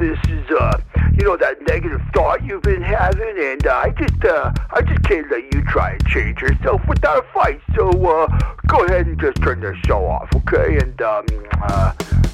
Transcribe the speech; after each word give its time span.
this 0.00 0.18
is, 0.30 0.50
uh, 0.50 0.80
you 1.12 1.24
know, 1.24 1.36
that 1.36 1.60
negative 1.68 2.00
thought 2.14 2.42
you've 2.42 2.62
been 2.62 2.80
having, 2.80 3.34
and 3.38 3.66
uh, 3.66 3.82
I 3.84 3.90
just, 3.90 4.24
uh, 4.24 4.50
I 4.70 4.80
just 4.80 5.02
can't 5.04 5.30
let 5.30 5.54
you 5.54 5.62
try 5.64 5.90
and 5.90 6.06
change 6.06 6.40
yourself 6.40 6.80
without 6.88 7.22
a 7.22 7.32
fight. 7.32 7.60
So, 7.76 7.90
uh, 7.90 8.54
go 8.66 8.84
ahead 8.86 9.06
and 9.06 9.20
just 9.20 9.36
turn 9.42 9.60
the 9.60 9.76
show 9.86 10.06
off, 10.06 10.30
okay? 10.34 10.78
And, 10.78 11.00
um, 11.02 11.26
uh, 11.62 11.92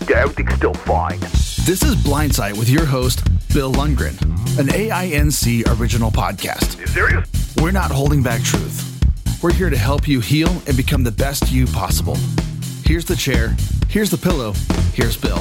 yeah, 0.09 0.18
everything's 0.18 0.55
still 0.55 0.74
fine. 0.74 1.18
This 1.66 1.82
is 1.82 1.96
Blindsight 1.96 2.56
with 2.56 2.68
your 2.68 2.87
host, 2.87 3.24
Bill 3.52 3.73
Lundgren, 3.73 4.16
an 4.60 4.69
AINC 4.69 5.66
original 5.80 6.12
podcast. 6.12 6.78
You 6.78 6.87
serious? 6.87 7.28
We're 7.60 7.73
not 7.73 7.91
holding 7.91 8.23
back 8.23 8.42
truth. 8.42 8.92
We're 9.42 9.52
here 9.52 9.70
to 9.70 9.77
help 9.77 10.06
you 10.06 10.20
heal 10.20 10.51
and 10.69 10.77
become 10.77 11.02
the 11.02 11.10
best 11.10 11.51
you 11.51 11.66
possible. 11.66 12.16
Here's 12.84 13.05
the 13.05 13.16
chair. 13.16 13.56
Here's 13.88 14.10
the 14.10 14.19
pillow. 14.19 14.52
Here's 14.95 15.16
Bill. 15.16 15.41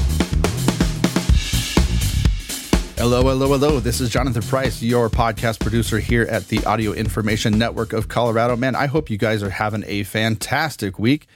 Hello, 3.08 3.22
hello, 3.22 3.50
hello. 3.50 3.80
This 3.80 4.02
is 4.02 4.10
Jonathan 4.10 4.42
Price, 4.42 4.82
your 4.82 5.12
podcast 5.12 5.60
producer 5.60 6.00
here 6.00 6.24
at 6.24 6.48
the 6.48 6.66
Audio 6.66 6.92
Information 6.92 7.56
Network 7.56 7.94
of 7.94 8.08
Colorado. 8.08 8.56
Man, 8.56 8.74
I 8.74 8.88
hope 8.88 9.12
you 9.12 9.18
guys 9.20 9.44
are 9.44 9.52
having 9.52 9.84
a 9.86 10.02
fantastic 10.02 10.98
week. 10.98 11.28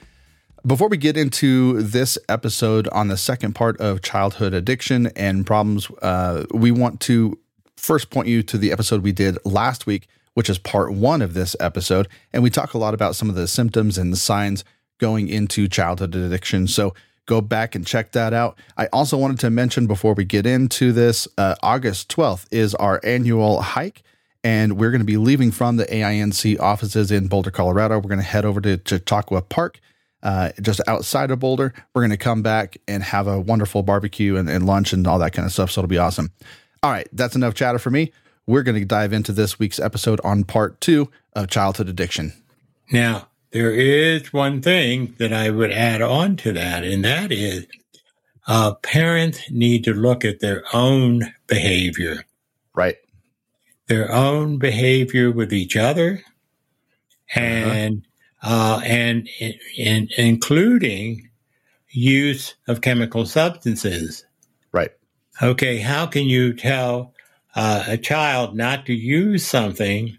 Before 0.66 0.88
we 0.88 0.96
get 0.96 1.16
into 1.16 1.80
this 1.80 2.18
episode 2.28 2.88
on 2.88 3.06
the 3.06 3.16
second 3.16 3.54
part 3.54 3.80
of 3.80 4.02
childhood 4.02 4.52
addiction 4.52 5.12
and 5.14 5.46
problems, 5.46 5.88
uh, 6.02 6.44
we 6.52 6.72
want 6.72 6.98
to 7.02 7.38
first 7.76 8.10
point 8.10 8.26
you 8.26 8.42
to 8.42 8.58
the 8.58 8.72
episode 8.72 9.04
we 9.04 9.12
did 9.12 9.38
last 9.44 9.86
week, 9.86 10.08
which 10.34 10.50
is 10.50 10.58
part 10.58 10.92
one 10.92 11.22
of 11.22 11.34
this 11.34 11.54
episode. 11.60 12.08
And 12.32 12.42
we 12.42 12.50
talk 12.50 12.74
a 12.74 12.78
lot 12.78 12.94
about 12.94 13.14
some 13.14 13.28
of 13.28 13.36
the 13.36 13.46
symptoms 13.46 13.96
and 13.96 14.12
the 14.12 14.16
signs 14.16 14.64
going 14.98 15.28
into 15.28 15.68
childhood 15.68 16.16
addiction. 16.16 16.66
So 16.66 16.94
go 17.30 17.40
back 17.40 17.76
and 17.76 17.86
check 17.86 18.10
that 18.10 18.34
out. 18.34 18.58
I 18.76 18.86
also 18.86 19.16
wanted 19.16 19.38
to 19.40 19.50
mention 19.50 19.86
before 19.86 20.14
we 20.14 20.24
get 20.24 20.46
into 20.46 20.92
this, 20.92 21.28
uh, 21.38 21.54
August 21.62 22.10
12th 22.10 22.46
is 22.50 22.74
our 22.74 23.00
annual 23.04 23.62
hike. 23.62 24.02
And 24.42 24.78
we're 24.78 24.90
going 24.90 25.02
to 25.02 25.06
be 25.06 25.16
leaving 25.16 25.52
from 25.52 25.76
the 25.76 25.84
AINC 25.84 26.58
offices 26.58 27.12
in 27.12 27.28
Boulder, 27.28 27.50
Colorado. 27.50 27.96
We're 27.96 28.08
going 28.08 28.18
to 28.18 28.24
head 28.24 28.44
over 28.44 28.60
to 28.62 28.80
Chautauqua 28.84 29.42
Park, 29.42 29.78
uh, 30.22 30.50
just 30.60 30.80
outside 30.88 31.30
of 31.30 31.38
Boulder. 31.38 31.72
We're 31.94 32.02
going 32.02 32.10
to 32.10 32.16
come 32.16 32.42
back 32.42 32.78
and 32.88 33.02
have 33.02 33.28
a 33.28 33.38
wonderful 33.38 33.82
barbecue 33.82 34.36
and, 34.36 34.50
and 34.50 34.66
lunch 34.66 34.92
and 34.92 35.06
all 35.06 35.18
that 35.20 35.32
kind 35.32 35.46
of 35.46 35.52
stuff. 35.52 35.70
So 35.70 35.82
it'll 35.82 35.88
be 35.88 35.98
awesome. 35.98 36.32
All 36.82 36.90
right, 36.90 37.06
that's 37.12 37.36
enough 37.36 37.54
chatter 37.54 37.78
for 37.78 37.90
me. 37.90 38.12
We're 38.46 38.62
going 38.62 38.80
to 38.80 38.84
dive 38.84 39.12
into 39.12 39.32
this 39.32 39.58
week's 39.58 39.78
episode 39.78 40.20
on 40.24 40.44
part 40.44 40.80
two 40.80 41.10
of 41.34 41.48
childhood 41.48 41.88
addiction. 41.88 42.32
Now, 42.90 43.28
there 43.52 43.72
is 43.72 44.32
one 44.32 44.62
thing 44.62 45.14
that 45.18 45.32
I 45.32 45.50
would 45.50 45.72
add 45.72 46.02
on 46.02 46.36
to 46.36 46.52
that, 46.52 46.84
and 46.84 47.04
that 47.04 47.32
is 47.32 47.66
uh, 48.46 48.74
parents 48.74 49.50
need 49.50 49.84
to 49.84 49.94
look 49.94 50.24
at 50.24 50.40
their 50.40 50.64
own 50.72 51.34
behavior. 51.46 52.24
Right. 52.74 52.96
Their 53.88 54.10
own 54.12 54.58
behavior 54.58 55.30
with 55.30 55.52
each 55.52 55.76
other 55.76 56.22
and 57.34 58.04
uh-huh. 58.42 58.76
uh, 58.76 58.80
and 58.84 59.28
in, 59.76 60.08
including 60.16 61.28
use 61.88 62.54
of 62.68 62.80
chemical 62.80 63.26
substances. 63.26 64.24
Right. 64.72 64.92
Okay, 65.42 65.78
how 65.78 66.06
can 66.06 66.24
you 66.24 66.54
tell 66.54 67.14
uh, 67.56 67.84
a 67.88 67.98
child 67.98 68.54
not 68.54 68.86
to 68.86 68.94
use 68.94 69.44
something 69.44 70.16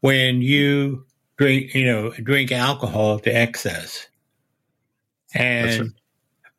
when 0.00 0.42
you 0.42 1.05
drink, 1.36 1.74
you 1.74 1.86
know, 1.86 2.10
drink 2.10 2.52
alcohol 2.52 3.18
to 3.20 3.34
excess. 3.34 4.06
And 5.34 5.80
right. 5.80 5.90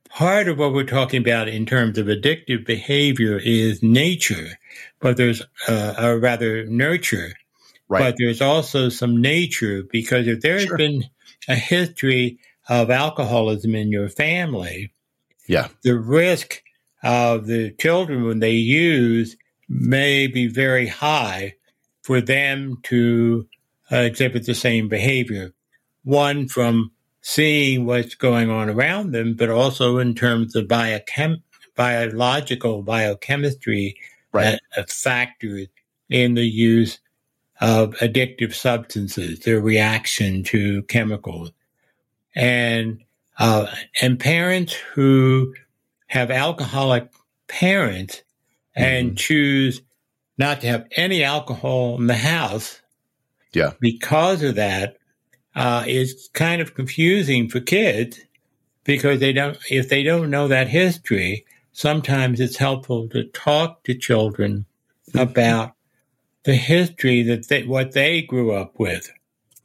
part 0.09 0.47
of 0.47 0.57
what 0.57 0.73
we're 0.73 0.83
talking 0.83 1.21
about 1.21 1.47
in 1.47 1.65
terms 1.65 1.97
of 1.97 2.07
addictive 2.07 2.65
behavior 2.65 3.37
is 3.37 3.81
nature, 3.81 4.59
but 4.99 5.17
there's, 5.17 5.41
uh, 5.67 5.95
or 5.99 6.19
rather 6.19 6.65
nurture. 6.65 7.33
Right. 7.89 7.99
But 7.99 8.15
there's 8.17 8.41
also 8.41 8.89
some 8.89 9.21
nature 9.21 9.83
because 9.89 10.27
if 10.27 10.41
there's 10.41 10.63
sure. 10.63 10.77
been 10.77 11.05
a 11.47 11.55
history 11.55 12.39
of 12.67 12.91
alcoholism 12.91 13.75
in 13.75 13.91
your 13.91 14.09
family, 14.09 14.91
yeah, 15.47 15.69
the 15.83 15.97
risk 15.97 16.61
of 17.01 17.47
the 17.47 17.71
children 17.71 18.25
when 18.25 18.39
they 18.39 18.51
use 18.51 19.37
may 19.69 20.27
be 20.27 20.47
very 20.47 20.87
high 20.87 21.55
for 22.01 22.19
them 22.19 22.77
to 22.83 23.47
uh, 23.91 23.97
exhibit 23.97 24.45
the 24.45 24.55
same 24.55 24.87
behavior. 24.87 25.53
One 26.03 26.47
from 26.47 26.91
seeing 27.21 27.85
what's 27.85 28.15
going 28.15 28.49
on 28.49 28.69
around 28.69 29.11
them, 29.11 29.35
but 29.35 29.49
also 29.49 29.97
in 29.97 30.15
terms 30.15 30.55
of 30.55 30.65
biochem- 30.65 31.41
biological 31.75 32.81
biochemistry 32.81 33.95
right. 34.31 34.59
uh, 34.77 34.83
factors 34.87 35.67
in 36.09 36.35
the 36.35 36.47
use 36.47 36.99
of 37.59 37.95
addictive 37.95 38.53
substances, 38.53 39.39
their 39.39 39.59
reaction 39.59 40.43
to 40.43 40.83
chemicals, 40.83 41.51
and 42.35 43.01
uh, 43.39 43.67
and 44.01 44.19
parents 44.19 44.73
who 44.93 45.53
have 46.07 46.31
alcoholic 46.31 47.09
parents 47.47 48.23
and 48.75 49.09
mm-hmm. 49.09 49.15
choose 49.15 49.81
not 50.37 50.61
to 50.61 50.67
have 50.67 50.87
any 50.95 51.23
alcohol 51.23 51.97
in 51.99 52.07
the 52.07 52.15
house 52.15 52.81
yeah. 53.57 53.71
Because 53.79 54.43
of 54.43 54.55
that, 54.55 54.97
uh, 55.55 55.83
it's 55.87 56.27
kind 56.29 56.61
of 56.61 56.75
confusing 56.75 57.49
for 57.49 57.59
kids 57.59 58.19
because 58.83 59.19
they 59.19 59.33
don't, 59.33 59.57
if 59.69 59.89
they 59.89 60.03
don't 60.03 60.29
know 60.29 60.47
that 60.47 60.67
history, 60.67 61.45
sometimes 61.71 62.39
it's 62.39 62.57
helpful 62.57 63.09
to 63.09 63.23
talk 63.25 63.83
to 63.83 63.95
children 63.95 64.65
mm-hmm. 65.09 65.19
about 65.19 65.73
the 66.43 66.55
history 66.55 67.23
that 67.23 67.47
they, 67.47 67.63
what 67.63 67.93
they 67.93 68.21
grew 68.21 68.53
up 68.53 68.77
with. 68.77 69.11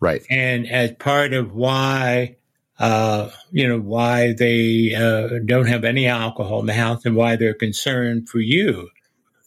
Right. 0.01 0.23
And 0.31 0.67
as 0.67 0.93
part 0.93 1.35
of 1.35 1.55
why, 1.55 2.37
uh, 2.79 3.31
you 3.51 3.69
know, 3.69 3.79
why 3.79 4.33
they 4.33 4.95
uh, 4.95 5.39
don't 5.45 5.67
have 5.67 5.85
any 5.85 6.09
alcohol 6.09 6.61
in 6.61 6.67
the 6.67 6.73
house 6.73 7.05
and 7.05 7.15
why 7.15 7.37
they're 7.37 7.55
concerned 7.55 8.29
for 8.29 8.41
you. 8.41 8.89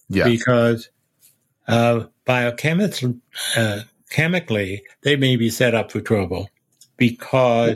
Yeah. 0.08 0.26
Because 0.26 0.90
uh, 1.68 2.06
biochemists, 2.26 3.20
uh, 3.58 3.82
chemically, 4.16 4.82
they 5.04 5.18
may 5.18 5.36
be 5.36 5.50
set 5.50 5.76
up 5.76 5.92
for 5.92 6.00
trouble 6.00 6.50
because 6.96 7.76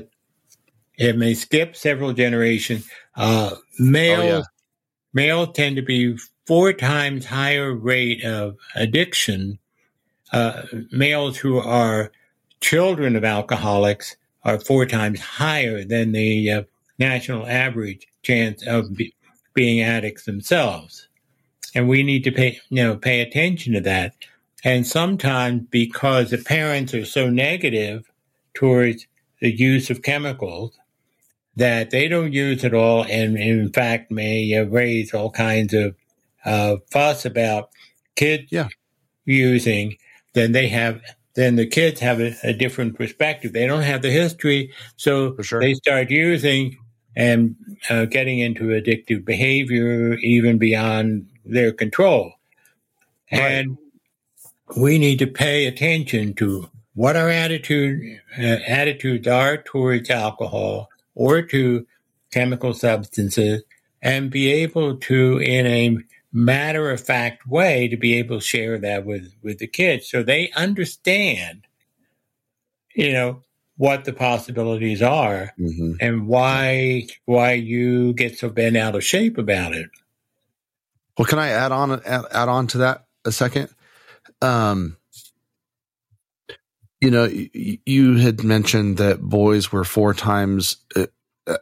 it 0.97 1.17
may 1.17 1.33
skip 1.33 1.75
several 1.75 2.13
generations. 2.13 2.89
Uh, 3.17 3.55
males, 3.77 4.19
oh, 4.19 4.37
yeah. 4.37 4.43
males 5.13 5.49
tend 5.53 5.75
to 5.75 5.81
be 5.81 6.17
four 6.47 6.71
times 6.71 7.25
higher 7.25 7.73
rate 7.73 8.23
of 8.23 8.55
addiction. 8.75 9.59
Uh, 10.31 10.61
males 10.93 11.37
who 11.37 11.59
are 11.59 12.09
children 12.61 13.17
of 13.17 13.25
alcoholics 13.25 14.15
are 14.45 14.61
four 14.61 14.85
times 14.85 15.19
higher 15.19 15.83
than 15.83 16.13
the 16.13 16.49
uh, 16.49 16.63
national 16.99 17.45
average 17.47 18.07
chance 18.23 18.65
of 18.65 18.95
be- 18.95 19.13
being 19.53 19.81
addicts 19.81 20.23
themselves. 20.23 21.09
And 21.75 21.89
we 21.89 22.01
need 22.01 22.23
to 22.23 22.31
pay, 22.31 22.61
you 22.69 22.81
know, 22.81 22.95
pay 22.95 23.19
attention 23.19 23.73
to 23.73 23.81
that. 23.81 24.13
And 24.63 24.85
sometimes 24.85 25.63
because 25.69 26.31
the 26.31 26.37
parents 26.37 26.93
are 26.93 27.05
so 27.05 27.29
negative 27.29 28.09
towards 28.53 29.07
the 29.41 29.51
use 29.51 29.89
of 29.89 30.01
chemicals 30.01 30.77
that 31.55 31.91
they 31.91 32.07
don't 32.07 32.33
use 32.33 32.63
at 32.63 32.73
all 32.73 33.03
and 33.03 33.37
in 33.37 33.71
fact 33.71 34.11
may 34.11 34.55
uh, 34.55 34.65
raise 34.65 35.13
all 35.13 35.29
kinds 35.29 35.73
of 35.73 35.95
uh, 36.45 36.77
fuss 36.91 37.25
about 37.25 37.69
kids 38.15 38.51
yeah. 38.51 38.67
using, 39.25 39.97
then 40.33 40.51
they 40.51 40.67
have 40.67 41.01
then 41.35 41.55
the 41.55 41.65
kids 41.65 41.99
have 42.01 42.19
a, 42.19 42.35
a, 42.43 42.53
different 42.53 42.97
perspective. 42.97 43.53
They 43.53 43.67
don't 43.67 43.83
have 43.83 44.01
the 44.01 44.09
history, 44.09 44.73
so 44.97 45.37
sure. 45.41 45.61
they 45.61 45.73
start 45.75 46.09
using 46.09 46.75
and 47.15 47.55
uh, 47.89 48.05
getting 48.05 48.39
into 48.39 48.63
addictive 48.69 49.23
behavior 49.23 50.15
even 50.15 50.57
beyond 50.57 51.29
their 51.45 51.71
control. 51.71 52.33
Right. 53.31 53.39
And 53.41 53.77
we 54.77 54.97
need 54.97 55.19
to 55.19 55.27
pay 55.27 55.65
attention 55.65 56.33
to 56.35 56.69
what 56.93 57.15
our 57.15 57.29
attitude 57.29 58.19
uh, 58.37 58.41
attitudes 58.67 59.27
are 59.27 59.57
towards 59.57 60.09
alcohol 60.09 60.89
or 61.15 61.41
to 61.41 61.85
chemical 62.31 62.73
substances 62.73 63.63
and 64.01 64.29
be 64.29 64.51
able 64.51 64.97
to 64.97 65.37
in 65.39 65.65
a 65.65 65.97
matter 66.31 66.91
of 66.91 67.01
fact 67.01 67.47
way 67.47 67.87
to 67.87 67.97
be 67.97 68.15
able 68.15 68.39
to 68.39 68.45
share 68.45 68.77
that 68.77 69.05
with 69.05 69.33
with 69.41 69.57
the 69.57 69.67
kids 69.67 70.07
so 70.09 70.21
they 70.21 70.51
understand 70.55 71.65
you 72.93 73.11
know 73.11 73.41
what 73.77 74.05
the 74.05 74.13
possibilities 74.13 75.01
are 75.01 75.53
mm-hmm. 75.59 75.93
and 75.99 76.27
why 76.27 77.07
why 77.25 77.53
you 77.53 78.13
get 78.13 78.37
so 78.37 78.49
bent 78.49 78.77
out 78.77 78.95
of 78.95 79.03
shape 79.03 79.39
about 79.39 79.73
it 79.73 79.89
well 81.17 81.25
can 81.25 81.39
i 81.39 81.47
add 81.47 81.71
on 81.71 81.91
add, 82.05 82.25
add 82.31 82.49
on 82.49 82.67
to 82.67 82.79
that 82.79 83.05
a 83.25 83.31
second 83.31 83.69
um, 84.41 84.97
you 87.01 87.11
know, 87.11 87.29
you 87.53 88.17
had 88.17 88.43
mentioned 88.43 88.97
that 88.97 89.21
boys 89.21 89.71
were 89.71 89.83
four 89.85 90.13
times 90.13 90.77
uh, 90.95 91.05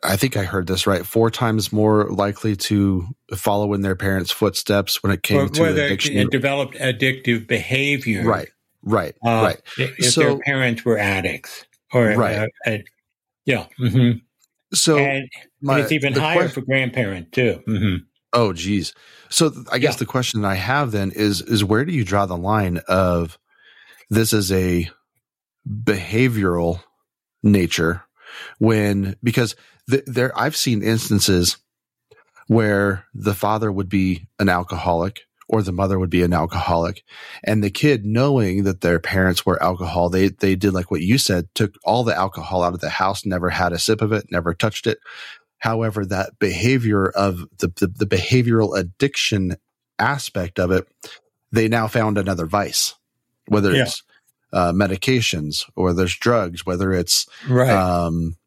I 0.04 0.18
think 0.18 0.36
I 0.36 0.44
heard 0.44 0.68
this 0.68 0.86
right. 0.86 1.06
Four 1.06 1.32
times 1.32 1.72
more 1.72 2.10
likely 2.10 2.56
to 2.58 3.08
follow 3.36 3.74
in 3.74 3.82
their 3.82 3.96
parents' 3.96 4.32
footsteps 4.32 5.02
when 5.02 5.14
it 5.14 5.24
came 5.24 5.38
Or 5.46 5.48
to 5.50 5.64
addiction. 5.66 6.18
it 6.18 6.30
developed 6.30 6.76
addictive 6.76 7.48
behavior. 7.48 8.24
right, 8.26 8.50
right, 8.84 9.16
Uh, 9.26 9.30
right. 9.44 9.62
If 9.78 10.12
So- 10.12 10.20
their 10.22 10.40
parents 10.40 10.84
were 10.84 10.98
addicts. 10.98 11.64
Or, 11.94 12.08
Right. 12.08 12.36
uh, 12.36 12.70
uh, 12.70 12.78
yeah. 13.46 13.68
hmm 13.78 14.12
So 14.74 14.98
and, 14.98 15.30
my, 15.62 15.76
and 15.76 15.84
it's 15.84 15.94
even 15.94 16.12
higher 16.14 16.42
que- 16.44 16.50
for 16.50 16.62
grandparents, 16.62 17.30
too. 17.32 17.62
hmm 17.66 17.96
Oh, 18.34 18.52
geez. 18.52 18.94
So 19.30 19.52
I 19.72 19.78
guess 19.80 19.96
Yeah. 19.96 20.00
the 20.00 20.06
question 20.06 20.42
that 20.42 20.48
I 20.50 20.56
have 20.56 20.92
then 20.92 21.12
is 21.12 21.42
is 21.42 21.64
where 21.64 21.86
do 21.86 21.94
you 21.94 22.04
draw 22.04 22.26
the 22.26 22.38
line 22.38 22.80
of 22.88 23.38
this 24.10 24.34
is 24.34 24.52
a 24.52 24.90
behavioral 25.68 26.82
nature 27.44 28.04
when 28.60 29.16
because 29.24 29.56
th- 29.90 30.04
there 30.06 30.38
I've 30.38 30.56
seen 30.56 30.82
instances 30.84 31.58
where 32.48 33.06
the 33.14 33.34
father 33.34 33.72
would 33.72 33.90
be 33.90 34.28
an 34.40 34.50
alcoholic 34.50 35.22
or 35.50 35.62
the 35.62 35.72
mother 35.72 35.98
would 36.00 36.10
be 36.10 36.24
an 36.24 36.34
alcoholic 36.34 37.04
and 37.44 37.64
the 37.64 37.70
kid 37.70 38.06
knowing 38.06 38.64
that 38.64 38.82
their 38.82 39.00
parents 39.00 39.46
were 39.46 39.62
alcohol 39.62 40.10
they 40.10 40.30
they 40.30 40.56
did 40.56 40.74
like 40.74 40.90
what 40.92 41.02
you 41.02 41.18
said 41.18 41.48
took 41.56 41.74
all 41.84 42.04
the 42.04 42.16
alcohol 42.16 42.64
out 42.64 42.74
of 42.74 42.80
the 42.82 42.90
house 42.90 43.26
never 43.26 43.50
had 43.50 43.74
a 43.74 43.80
sip 43.80 44.02
of 44.02 44.12
it 44.12 44.26
never 44.32 44.54
touched 44.54 44.88
it 44.88 45.00
however 45.60 46.06
that 46.06 46.38
behavior 46.40 47.08
of 47.10 47.46
the 47.58 47.68
the, 47.76 47.88
the 47.88 48.06
behavioral 48.06 48.78
addiction 48.78 49.56
aspect 50.00 50.60
of 50.60 50.72
it 50.72 50.88
they 51.52 51.68
now 51.68 51.88
found 51.88 52.18
another 52.18 52.46
vice 52.46 52.94
whether 53.48 53.74
Yeah. 53.74 53.84
it's 53.84 54.04
uh, 54.54 54.72
medications 54.72 55.64
or 55.76 55.94
there's 55.94 56.16
drugs 56.16 56.66
whether 56.66 56.94
it's 56.94 57.28
Right. 57.50 57.70
um, 57.70 58.38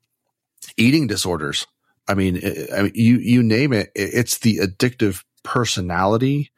eating 0.77 1.07
disorders. 1.07 1.67
I 2.09 2.15
mean, 2.15 2.41
I 2.45 2.79
I 2.79 2.83
mean, 2.83 2.93
you 2.95 3.17
you 3.19 3.43
name 3.43 3.73
it. 3.73 3.91
it- 3.95 4.15
It's 4.15 4.39
the 4.39 4.59
addictive 4.59 5.23
personality 5.43 6.51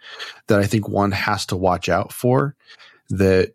that 0.47 0.59
I 0.61 0.67
think 0.67 0.89
one 0.89 1.11
has 1.13 1.45
to 1.47 1.57
watch 1.57 1.89
out 1.89 2.13
for. 2.13 2.55
That 3.11 3.53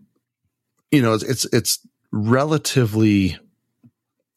you 0.91 1.01
know, 1.01 1.13
it's 1.13 1.23
it's, 1.23 1.45
it's 1.53 1.79
relatively. 2.11 3.37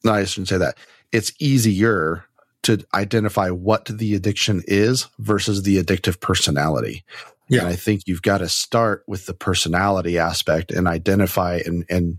No, 0.04 0.12
I 0.12 0.24
shouldn't 0.24 0.48
say 0.48 0.58
that. 0.58 0.78
It's 1.12 1.32
easier 1.38 2.24
to 2.62 2.84
identify 2.94 3.50
what 3.50 3.86
the 3.86 4.14
addiction 4.14 4.62
is 4.66 5.06
versus 5.18 5.62
the 5.62 5.82
addictive 5.82 6.20
personality. 6.20 7.04
Yeah. 7.48 7.60
And 7.60 7.68
I 7.68 7.74
think 7.74 8.02
you've 8.06 8.22
got 8.22 8.38
to 8.38 8.48
start 8.48 9.02
with 9.06 9.26
the 9.26 9.34
personality 9.34 10.18
aspect 10.18 10.70
and 10.70 10.86
identify 10.86 11.60
and 11.64 11.84
and 11.88 12.18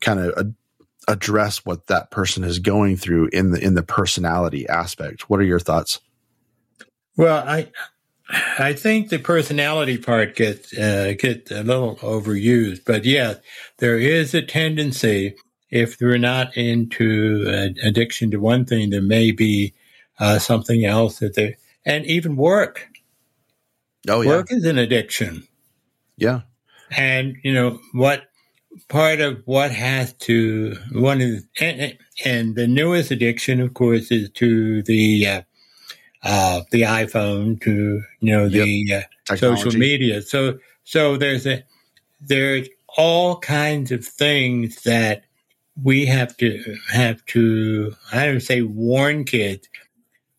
kind 0.00 0.20
of 0.20 0.54
address 1.08 1.64
what 1.64 1.88
that 1.88 2.10
person 2.10 2.44
is 2.44 2.58
going 2.58 2.96
through 2.96 3.28
in 3.32 3.50
the 3.50 3.62
in 3.62 3.74
the 3.74 3.82
personality 3.82 4.66
aspect. 4.68 5.28
What 5.28 5.40
are 5.40 5.44
your 5.44 5.60
thoughts? 5.60 6.00
Well, 7.16 7.46
I 7.46 7.68
I 8.58 8.72
think 8.72 9.08
the 9.08 9.18
personality 9.18 9.98
part 9.98 10.36
gets 10.36 10.76
uh, 10.76 11.14
gets 11.18 11.50
a 11.50 11.62
little 11.62 11.96
overused, 11.96 12.84
but 12.86 13.04
yeah, 13.04 13.34
there 13.78 13.98
is 13.98 14.32
a 14.32 14.42
tendency 14.42 15.34
if 15.72 15.96
they're 15.98 16.18
not 16.18 16.54
into 16.56 17.46
uh, 17.48 17.68
addiction 17.82 18.30
to 18.30 18.36
one 18.36 18.66
thing, 18.66 18.90
there 18.90 19.02
may 19.02 19.32
be 19.32 19.72
uh, 20.20 20.38
something 20.38 20.84
else 20.84 21.18
that 21.18 21.34
they 21.34 21.56
and 21.84 22.06
even 22.06 22.36
work. 22.36 22.88
Oh 24.06 24.20
yeah, 24.20 24.28
Work 24.28 24.52
is 24.52 24.64
an 24.64 24.78
addiction, 24.78 25.48
yeah, 26.16 26.42
and 26.90 27.36
you 27.42 27.54
know 27.54 27.80
what 27.92 28.24
part 28.88 29.20
of 29.20 29.42
what 29.46 29.70
has 29.70 30.12
to 30.14 30.76
one 30.92 31.20
is 31.20 31.44
and, 31.60 31.96
and 32.24 32.54
the 32.54 32.66
newest 32.66 33.10
addiction, 33.10 33.60
of 33.60 33.72
course, 33.72 34.10
is 34.10 34.30
to 34.30 34.82
the 34.82 35.26
uh, 35.26 35.42
uh, 36.22 36.60
the 36.70 36.82
iPhone, 36.82 37.60
to 37.62 38.02
you 38.20 38.32
know 38.32 38.48
the 38.48 39.06
uh, 39.30 39.36
social 39.36 39.72
media. 39.72 40.20
So 40.20 40.58
so 40.84 41.16
there's 41.16 41.46
a 41.46 41.64
there's 42.20 42.68
all 42.98 43.38
kinds 43.38 43.90
of 43.90 44.04
things 44.04 44.82
that 44.82 45.24
we 45.80 46.06
have 46.06 46.36
to 46.38 46.76
have 46.92 47.24
to 47.26 47.94
I 48.12 48.26
don't 48.26 48.40
say 48.40 48.62
warn 48.62 49.24
kids, 49.24 49.68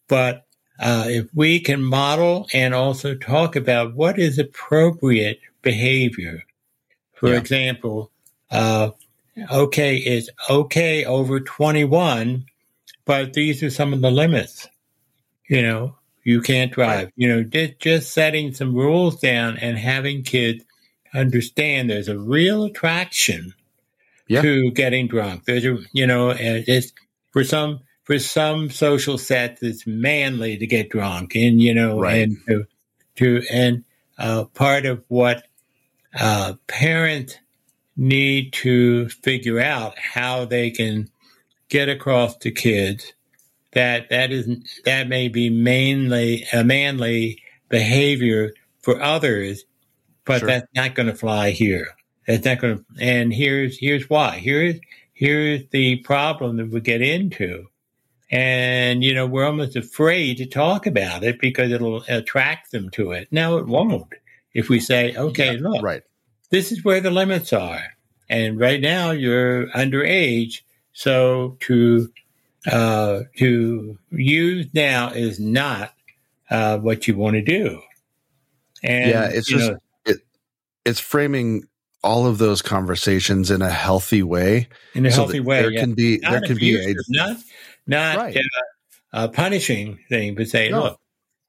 but 0.07 0.45
uh, 0.79 1.05
if 1.07 1.27
we 1.33 1.59
can 1.59 1.83
model 1.83 2.47
and 2.53 2.73
also 2.73 3.15
talk 3.15 3.55
about 3.55 3.95
what 3.95 4.19
is 4.19 4.39
appropriate 4.39 5.39
behavior. 5.61 6.43
For 7.15 7.29
Yeah. 7.29 7.39
example, 7.39 8.11
uh, 8.51 8.91
okay, 9.51 9.97
it's 9.97 10.29
okay 10.49 11.05
over 11.05 11.39
21, 11.39 12.45
but 13.05 13.33
these 13.33 13.63
are 13.63 13.69
some 13.69 13.93
of 13.93 14.01
the 14.01 14.11
limits. 14.11 14.67
You 15.49 15.61
know, 15.61 15.97
you 16.23 16.41
can't 16.41 16.71
drive. 16.71 17.11
You 17.15 17.29
know, 17.29 17.43
just, 17.43 17.79
just 17.79 18.13
setting 18.13 18.53
some 18.53 18.75
rules 18.75 19.19
down 19.19 19.57
and 19.57 19.77
having 19.77 20.23
kids 20.23 20.63
understand 21.13 21.89
there's 21.89 22.09
a 22.09 22.19
real 22.19 22.63
attraction 22.65 23.53
Yeah. 24.27 24.41
to 24.41 24.71
getting 24.71 25.07
drunk. 25.07 25.45
There's 25.45 25.65
a, 25.65 25.77
you 25.93 26.07
know, 26.07 26.31
and 26.31 26.63
it's 26.67 26.93
for 27.31 27.43
some 27.43 27.81
for 28.03 28.19
some 28.19 28.69
social 28.69 29.17
sets, 29.17 29.63
it's 29.63 29.87
manly 29.87 30.57
to 30.57 30.67
get 30.67 30.89
drunk, 30.89 31.35
and 31.35 31.61
you 31.61 31.73
know, 31.73 31.99
Right. 31.99 32.23
and 32.23 32.37
to 32.47 32.65
to 33.17 33.43
and 33.51 33.83
uh, 34.17 34.45
part 34.45 34.85
of 34.85 35.03
what 35.07 35.43
uh, 36.19 36.53
parents 36.67 37.37
need 37.97 38.53
to 38.53 39.09
figure 39.09 39.59
out 39.59 39.97
how 39.99 40.45
they 40.45 40.71
can 40.71 41.09
get 41.69 41.89
across 41.89 42.37
to 42.37 42.51
kids 42.51 43.13
that 43.73 44.09
that 44.09 44.31
is 44.31 44.47
that 44.85 45.07
may 45.07 45.27
be 45.27 45.49
mainly 45.49 46.45
a 46.53 46.63
manly 46.63 47.41
behavior 47.69 48.51
for 48.81 49.01
others, 49.01 49.65
but 50.25 50.39
Sure. 50.39 50.47
that's 50.47 50.67
not 50.75 50.95
going 50.95 51.07
to 51.07 51.15
fly 51.15 51.51
here. 51.51 51.87
That's 52.27 52.45
not 52.45 52.59
going 52.59 52.77
to. 52.77 52.85
And 52.99 53.33
here's 53.33 53.77
here's 53.77 54.09
why. 54.09 54.37
Here's 54.37 54.75
here's 55.13 55.67
the 55.71 55.97
problem 55.97 56.57
that 56.57 56.69
we 56.69 56.81
get 56.81 57.01
into. 57.01 57.67
And, 58.31 59.03
you 59.03 59.13
know, 59.13 59.27
we're 59.27 59.45
almost 59.45 59.75
afraid 59.75 60.37
to 60.37 60.47
talk 60.47 60.87
about 60.87 61.23
it 61.23 61.39
because 61.39 61.71
it'll 61.71 62.03
attract 62.07 62.71
them 62.71 62.89
to 62.91 63.11
it. 63.11 63.27
Now, 63.29 63.57
it 63.57 63.67
won't. 63.67 64.11
If 64.55 64.69
we 64.69 64.79
say, 64.79 65.15
okay, 65.15 65.57
look, 65.57 65.83
right. 65.83 66.01
this 66.49 66.71
is 66.71 66.83
where 66.83 66.99
the 66.99 67.11
limits 67.11 67.53
are. 67.53 67.83
And 68.29 68.59
right 68.59 68.81
now 68.81 69.11
you're 69.11 69.67
underage. 69.67 70.61
So 70.93 71.57
to, 71.59 72.11
uh, 72.65 73.19
to 73.37 73.99
use 74.09 74.73
now 74.73 75.09
is 75.09 75.39
not, 75.39 75.93
uh, 76.49 76.79
what 76.79 77.07
you 77.07 77.15
want 77.15 77.35
to 77.35 77.43
do. 77.43 77.81
And, 78.81 79.11
yeah, 79.11 79.29
it's 79.31 79.47
just 79.47 79.71
know, 79.71 79.77
it, 80.05 80.17
it's 80.85 80.99
framing 80.99 81.67
all 82.03 82.25
of 82.27 82.37
those 82.37 82.61
conversations 82.61 83.49
in 83.51 83.61
a 83.61 83.69
healthy 83.69 84.23
way. 84.23 84.67
in 84.93 85.05
a 85.05 85.11
so 85.11 85.23
healthy 85.23 85.39
way. 85.39 85.61
there 85.61 85.71
yeah. 85.71 85.79
can 85.81 85.93
be 85.93 86.17
not 86.19 86.31
there 86.31 86.41
can 86.41 86.57
be 86.57 86.75
a 86.75 86.95
not 87.09 87.37
not 87.87 88.17
Right. 88.17 88.37
uh, 88.37 88.41
a 89.13 89.29
punishing 89.29 89.99
thing, 90.09 90.35
but 90.35 90.47
say, 90.47 90.69
No. 90.69 90.83
look, 90.83 90.99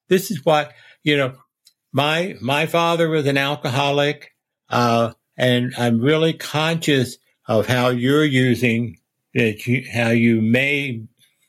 this 0.09 0.31
is 0.31 0.45
what 0.45 0.73
you 1.03 1.17
know. 1.17 1.35
My 1.93 2.35
my 2.41 2.67
father 2.67 3.09
was 3.09 3.27
an 3.27 3.39
alcoholic, 3.39 4.33
uh, 4.69 5.13
and 5.37 5.73
I'm 5.79 6.01
really 6.01 6.33
conscious 6.33 7.19
of 7.47 7.67
how 7.67 7.91
you're 7.91 8.25
using 8.25 8.99
that 9.35 9.67
you 9.67 9.85
how 9.93 10.11
you 10.11 10.41
may 10.43 11.05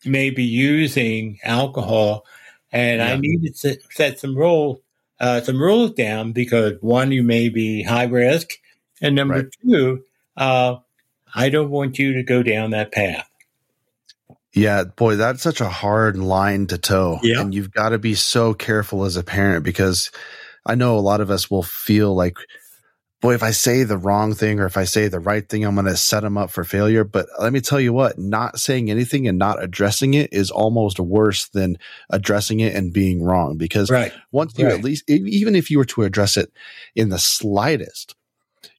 may 0.05 0.29
be 0.29 0.43
using 0.43 1.39
alcohol, 1.43 2.25
and 2.71 3.01
I 3.01 3.13
Yeah. 3.13 3.19
need 3.21 3.41
to 3.47 3.53
set, 3.53 3.77
set 3.91 4.19
some 4.19 4.35
rules. 4.35 4.79
Uh, 5.19 5.39
some 5.41 5.59
rules 5.61 5.91
down 5.93 6.33
because 6.33 6.73
one, 6.81 7.11
you 7.11 7.23
may 7.23 7.47
be 7.47 7.81
high 7.83 8.03
risk, 8.03 8.49
and 9.01 9.15
number 9.15 9.35
Right. 9.35 9.45
two, 9.67 10.03
uh, 10.37 10.75
I 11.33 11.49
don't 11.49 11.69
want 11.69 11.99
you 11.99 12.13
to 12.13 12.23
go 12.23 12.43
down 12.43 12.71
that 12.71 12.91
path. 12.91 13.27
Yeah, 14.53 14.85
boy, 14.85 15.17
that's 15.17 15.41
such 15.43 15.59
a 15.59 15.67
hard 15.67 16.15
line 16.17 16.67
to 16.67 16.77
toe. 16.77 17.19
Yeah. 17.21 17.41
And 17.41 17.53
you've 17.53 17.71
got 17.71 17.89
to 17.89 17.99
be 17.99 18.15
so 18.15 18.53
careful 18.53 19.03
as 19.03 19.17
a 19.17 19.23
parent 19.23 19.65
because 19.65 20.11
I 20.65 20.75
know 20.75 20.97
a 20.97 21.01
lot 21.01 21.19
of 21.19 21.29
us 21.29 21.51
will 21.51 21.61
feel 21.63 22.15
like, 22.15 22.37
boy, 23.19 23.33
if 23.33 23.43
I 23.43 23.51
say 23.51 23.83
the 23.83 23.97
wrong 23.97 24.33
thing 24.33 24.61
or 24.61 24.65
if 24.65 24.77
I 24.77 24.85
say 24.85 25.09
the 25.09 25.19
right 25.19 25.47
thing, 25.47 25.65
I'm 25.65 25.75
going 25.75 25.87
to 25.87 25.97
set 25.97 26.21
them 26.21 26.37
up 26.37 26.51
for 26.51 26.63
failure. 26.63 27.03
But 27.03 27.25
let 27.41 27.51
me 27.51 27.59
tell 27.59 27.81
you 27.81 27.91
what, 27.91 28.17
not 28.17 28.57
saying 28.57 28.89
anything 28.89 29.27
and 29.27 29.37
not 29.37 29.61
addressing 29.61 30.13
it 30.13 30.31
is 30.31 30.51
almost 30.51 31.01
worse 31.01 31.49
than 31.49 31.77
addressing 32.09 32.61
it 32.61 32.73
and 32.75 32.93
being 32.93 33.21
wrong 33.21 33.57
because 33.57 33.89
Right. 33.91 34.13
once 34.31 34.57
you 34.57 34.67
Right. 34.67 34.73
at 34.75 34.83
least, 34.85 35.03
even 35.09 35.53
if 35.53 35.69
you 35.69 35.79
were 35.79 35.85
to 35.85 36.03
address 36.03 36.37
it 36.37 36.49
in 36.95 37.09
the 37.09 37.19
slightest, 37.19 38.15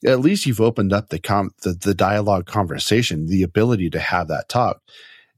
at 0.05 0.21
least 0.21 0.47
you've 0.47 0.61
opened 0.61 0.93
up 0.93 1.09
the 1.09 1.19
com 1.19 1.51
the, 1.63 1.73
the 1.73 1.95
dialogue 1.95 2.47
conversation, 2.47 3.27
the 3.27 3.43
ability 3.43 3.91
to 3.91 3.99
have 3.99 4.29
that 4.29 4.49
talk. 4.49 4.83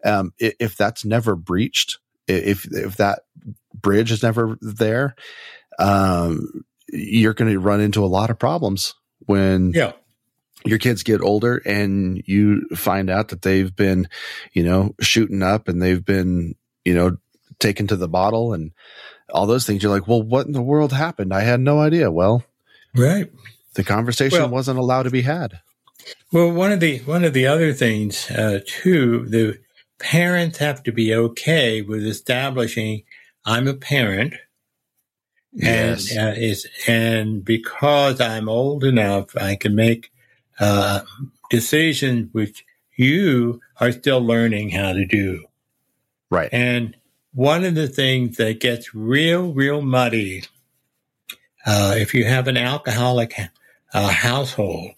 Um, 0.04 0.32
if 0.38 0.76
that's 0.76 1.04
never 1.04 1.34
breached, 1.36 1.98
if 2.26 2.66
if 2.72 2.96
that 2.96 3.20
bridge 3.74 4.10
is 4.12 4.22
never 4.22 4.56
there, 4.60 5.14
um, 5.78 6.64
you're 6.88 7.34
going 7.34 7.50
to 7.52 7.58
run 7.58 7.80
into 7.80 8.04
a 8.04 8.06
lot 8.06 8.30
of 8.30 8.38
problems 8.38 8.94
when 9.26 9.72
Yeah. 9.74 9.92
your 10.64 10.78
kids 10.78 11.02
get 11.02 11.20
older 11.20 11.60
and 11.64 12.22
you 12.26 12.66
find 12.74 13.10
out 13.10 13.28
that 13.28 13.42
they've 13.42 13.74
been, 13.74 14.08
you 14.52 14.62
know, 14.62 14.94
shooting 15.00 15.42
up 15.42 15.68
and 15.68 15.80
they've 15.82 16.04
been, 16.04 16.54
you 16.84 16.94
know, 16.94 17.16
taken 17.58 17.86
to 17.88 17.96
the 17.96 18.08
bottle 18.08 18.52
and 18.52 18.72
all 19.30 19.46
those 19.46 19.66
things. 19.66 19.82
You're 19.82 19.92
like, 19.92 20.08
well, 20.08 20.22
what 20.22 20.46
in 20.46 20.52
the 20.52 20.62
world 20.62 20.92
happened? 20.92 21.34
I 21.34 21.40
had 21.40 21.60
no 21.60 21.80
idea. 21.80 22.10
Well, 22.10 22.44
right. 22.96 23.30
The 23.78 23.84
conversation 23.84 24.40
Well- 24.40 24.48
wasn't 24.48 24.76
allowed 24.80 25.04
to 25.04 25.10
be 25.10 25.22
had. 25.22 25.60
Well, 26.32 26.50
one 26.50 26.72
of 26.72 26.80
the 26.80 26.98
one 27.00 27.22
of 27.22 27.32
the 27.32 27.46
other 27.46 27.72
things 27.72 28.28
uh, 28.28 28.58
too, 28.66 29.24
the 29.28 29.60
parents 30.00 30.58
have 30.58 30.82
to 30.82 30.90
be 30.90 31.14
okay 31.14 31.80
with 31.80 32.04
establishing 32.04 33.04
I'm 33.44 33.68
a 33.68 33.74
parent, 33.74 34.34
and 35.62 36.00
Yes. 36.00 36.16
uh, 36.16 36.34
is 36.36 36.66
and 36.88 37.44
because 37.44 38.20
I'm 38.20 38.48
old 38.48 38.82
enough, 38.82 39.36
I 39.36 39.54
can 39.54 39.76
make 39.76 40.10
uh, 40.58 41.02
decisions 41.48 42.34
which 42.34 42.64
you 42.96 43.60
are 43.80 43.92
still 43.92 44.20
learning 44.20 44.70
how 44.70 44.92
to 44.92 45.04
do. 45.06 45.44
Right. 46.30 46.48
And 46.50 46.96
one 47.32 47.62
of 47.64 47.76
the 47.76 47.86
things 47.86 48.38
that 48.38 48.58
gets 48.58 48.92
real, 48.92 49.52
real 49.52 49.82
muddy, 49.82 50.42
uh, 51.64 51.94
if 51.96 52.12
you 52.12 52.24
have 52.24 52.48
an 52.48 52.56
alcoholic 52.56 53.34
uh, 53.94 54.08
household, 54.08 54.92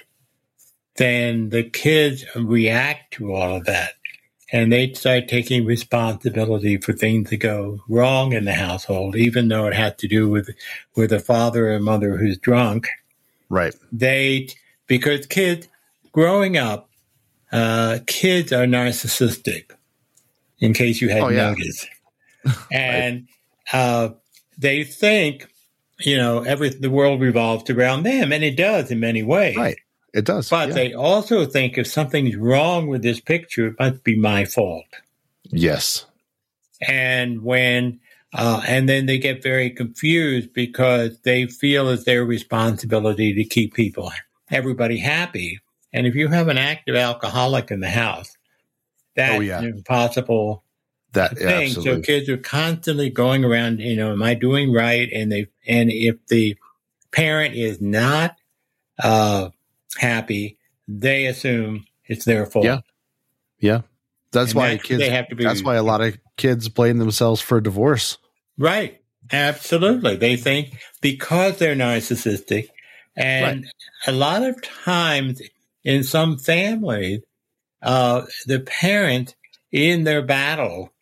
then 0.97 1.51
the 1.51 1.63
kids 1.65 2.25
react 2.37 3.15
to 3.15 3.33
all 3.35 3.57
of 3.57 3.65
that. 3.67 3.93
And 4.53 4.73
they 4.73 4.93
start 4.95 5.29
taking 5.29 5.65
responsibility 5.65 6.77
for 6.79 6.93
things 6.93 7.31
that 7.31 7.37
go 7.37 7.79
wrong 7.89 8.33
in 8.33 8.45
the 8.47 8.53
household, 8.55 9.15
even 9.15 9.47
though 9.47 9.67
it 9.69 9.75
has 9.75 9.95
to 9.99 10.09
do 10.09 10.29
with, 10.29 10.51
with 10.97 11.13
a 11.13 11.21
father 11.21 11.73
or 11.73 11.79
mother 11.81 12.17
who's 12.17 12.37
drunk 12.39 12.89
Right. 13.49 13.75
they 13.91 14.49
because 14.87 15.27
kids 15.27 15.67
growing 16.13 16.57
up 16.57 16.89
uh, 17.53 17.99
kids 18.07 18.53
are 18.53 18.65
narcissistic 18.67 19.71
in 20.61 20.73
case 20.73 21.01
you 21.01 21.09
hadn't 21.09 21.25
Oh, 21.25 21.29
yeah. 21.31 21.51
noticed 21.51 21.89
and 22.73 23.27
uh, 23.73 24.11
they 24.57 24.85
think 24.85 25.49
you 26.01 26.17
know 26.17 26.43
every 26.43 26.69
the 26.71 26.91
world 26.91 27.21
revolves 27.21 27.69
around 27.71 28.03
them 28.05 28.33
and 28.33 28.43
it 28.45 28.57
does 28.57 28.91
in 28.91 29.01
many 29.01 29.23
ways 29.23 29.57
Right. 29.57 29.79
It 30.13 30.25
does. 30.25 30.49
but 30.51 30.69
yeah. 30.71 30.75
they 30.75 30.95
also 30.95 31.47
think 31.47 31.79
if 31.79 31.87
something's 31.87 32.35
wrong 32.37 32.89
with 32.89 33.03
this 33.03 33.21
picture 33.21 33.69
it 33.69 33.75
must 33.79 34.03
be 34.05 34.17
my 34.17 34.45
fault 34.45 34.85
yes. 35.45 36.07
and 36.87 37.43
when 37.43 38.01
uh, 38.33 38.63
and 38.69 38.89
then 38.89 39.07
they 39.07 39.19
get 39.19 39.43
very 39.43 39.71
confused 39.71 40.53
because 40.53 41.19
they 41.23 41.47
feel 41.47 41.89
it's 41.89 42.05
their 42.05 42.25
responsibility 42.25 43.35
to 43.35 43.45
keep 43.45 43.75
people 43.75 44.11
everybody 44.51 44.99
happy 44.99 45.61
and 45.93 46.07
if 46.07 46.15
you 46.15 46.29
have 46.29 46.49
an 46.49 46.59
active 46.59 46.97
alcoholic 46.97 47.71
in 47.71 47.81
the 47.81 47.91
house 47.91 48.37
that's 49.17 49.37
Oh, 49.39 49.41
yeah. 49.41 49.59
an 49.59 49.67
impossible 49.67 50.63
That 51.13 51.37
thing 51.39 51.69
absolutely. 51.69 52.03
so 52.03 52.07
kids 52.07 52.29
are 52.29 52.37
constantly 52.37 53.11
going 53.11 53.45
around 53.45 53.81
you 53.81 53.97
know 53.97 54.13
am 54.13 54.23
i 54.23 54.35
doing 54.35 54.73
right 54.73 55.09
and 55.13 55.31
they 55.33 55.49
and 55.67 55.91
if 55.91 56.17
the 56.29 56.57
parent 57.11 57.55
is 57.57 57.81
not 57.81 58.37
uh 59.03 59.51
happy 59.99 60.59
they 60.87 61.27
assume 61.27 61.85
it's 62.07 62.25
their 62.25 62.47
fault 62.47 62.65
Yeah. 62.65 62.81
Yeah. 63.59 63.81
That's 64.33 64.53
And 64.53 64.57
why 64.59 64.69
that's- 64.71 64.87
kids 64.87 65.01
they 65.01 65.11
have 65.11 65.29
to 65.29 65.35
be 65.35 65.45
that's 65.45 65.63
why 65.63 65.75
a 65.77 65.83
lot 65.83 66.01
of 66.01 66.17
kids 66.37 66.69
blame 66.69 66.99
themselves 66.99 67.41
for 67.41 67.61
divorce. 67.61 68.17
Right. 68.57 69.01
Absolutely. 69.33 70.17
They 70.17 70.37
think 70.37 70.79
because 71.01 71.59
they're 71.59 71.75
narcissistic. 71.77 72.69
And 73.17 73.67
a 74.07 74.13
lot 74.13 74.43
of 74.43 74.61
times 74.63 75.43
in 75.85 76.03
some 76.05 76.39
families, 76.39 77.21
uh, 77.83 78.23
the 78.47 78.61
parent 78.61 79.35
in 79.73 80.05
their 80.05 80.23
battle 80.23 80.93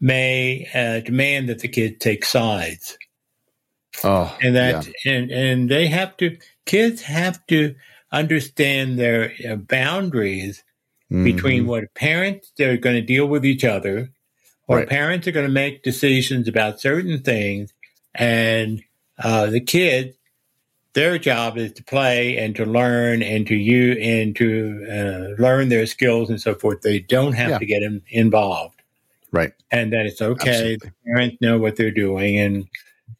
may 0.00 0.68
uh, 0.74 1.00
demand 1.00 1.48
that 1.48 1.60
the 1.60 1.68
kid 1.68 2.00
take 2.00 2.24
sides. 2.24 2.98
Oh. 4.02 4.36
And 4.42 4.56
that, 4.56 4.88
and, 5.04 5.30
and 5.30 5.68
they 5.68 5.86
have 5.86 6.16
to, 6.18 6.36
kids 6.66 7.02
have 7.02 7.44
to 7.46 7.74
understand 8.12 8.98
their 8.98 9.32
uh, 9.48 9.56
boundaries 9.56 10.62
yeah. 11.08 11.24
between 11.24 11.66
what 11.66 11.92
parents 11.94 12.52
they're 12.56 12.76
going 12.76 12.96
to 12.96 13.02
deal 13.02 13.26
with 13.26 13.44
each 13.44 13.64
other 13.64 14.10
or 14.66 14.78
Right. 14.78 14.88
parents 14.88 15.26
are 15.28 15.32
going 15.32 15.46
to 15.46 15.52
make 15.52 15.82
decisions 15.82 16.48
about 16.48 16.80
certain 16.80 17.22
things 17.22 17.72
and 18.14 18.82
uh, 19.22 19.46
the 19.46 19.60
kids 19.60 20.16
their 20.94 21.18
job 21.18 21.58
is 21.58 21.72
to 21.72 21.82
play 21.82 22.36
and 22.36 22.54
to 22.54 22.64
learn 22.64 23.20
and 23.20 23.46
to 23.48 23.54
you 23.56 23.92
and 23.94 24.36
to 24.36 24.86
uh, 24.88 25.42
learn 25.42 25.68
their 25.68 25.86
skills 25.86 26.30
and 26.30 26.40
so 26.40 26.54
forth 26.54 26.82
they 26.82 27.00
don't 27.00 27.32
have 27.32 27.50
Yeah. 27.50 27.58
to 27.58 27.66
get 27.66 27.82
in, 27.82 28.00
involved 28.08 28.73
Right. 29.34 29.52
and 29.70 29.92
that 29.92 30.06
it's 30.06 30.22
okay 30.22 30.50
Absolutely. 30.50 30.76
the 30.88 30.92
parents 31.12 31.36
know 31.40 31.58
what 31.58 31.76
they're 31.76 31.90
doing 31.90 32.38
and 32.38 32.66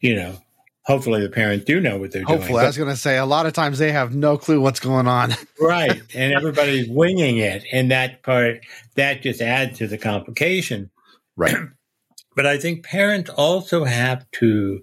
you 0.00 0.14
know 0.14 0.38
hopefully 0.82 1.22
the 1.22 1.28
parents 1.30 1.64
do 1.64 1.80
know 1.80 1.98
what 1.98 2.12
they're 2.12 2.22
Hopefully, 2.24 2.52
doing 2.52 2.60
I 2.64 2.66
was 2.66 2.76
going 2.78 2.90
to 2.90 2.96
say 2.96 3.16
a 3.18 3.26
lot 3.26 3.46
of 3.46 3.52
times 3.52 3.78
they 3.78 3.90
have 3.92 4.14
no 4.14 4.36
clue 4.38 4.60
what's 4.60 4.80
going 4.80 5.06
on. 5.08 5.32
right 5.60 6.00
and 6.14 6.32
everybody's 6.34 6.88
winging 6.88 7.38
it 7.38 7.64
and 7.72 7.90
that 7.90 8.22
part 8.22 8.60
that 8.94 9.22
just 9.22 9.40
adds 9.40 9.78
to 9.78 9.86
the 9.86 9.98
complication 9.98 10.90
Right. 11.36 11.56
but 12.36 12.46
i 12.46 12.58
think 12.58 12.84
parents 12.84 13.28
also 13.30 13.84
have 13.84 14.30
to 14.32 14.82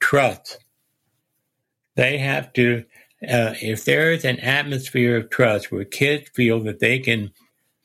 trust 0.00 0.58
they 1.96 2.18
have 2.18 2.52
to 2.52 2.84
uh, 3.22 3.54
if 3.60 3.84
there 3.84 4.12
is 4.12 4.24
an 4.24 4.38
atmosphere 4.40 5.16
of 5.16 5.28
trust 5.30 5.72
where 5.72 5.84
kids 5.84 6.28
feel 6.34 6.60
that 6.60 6.78
they 6.78 7.00
can 7.00 7.32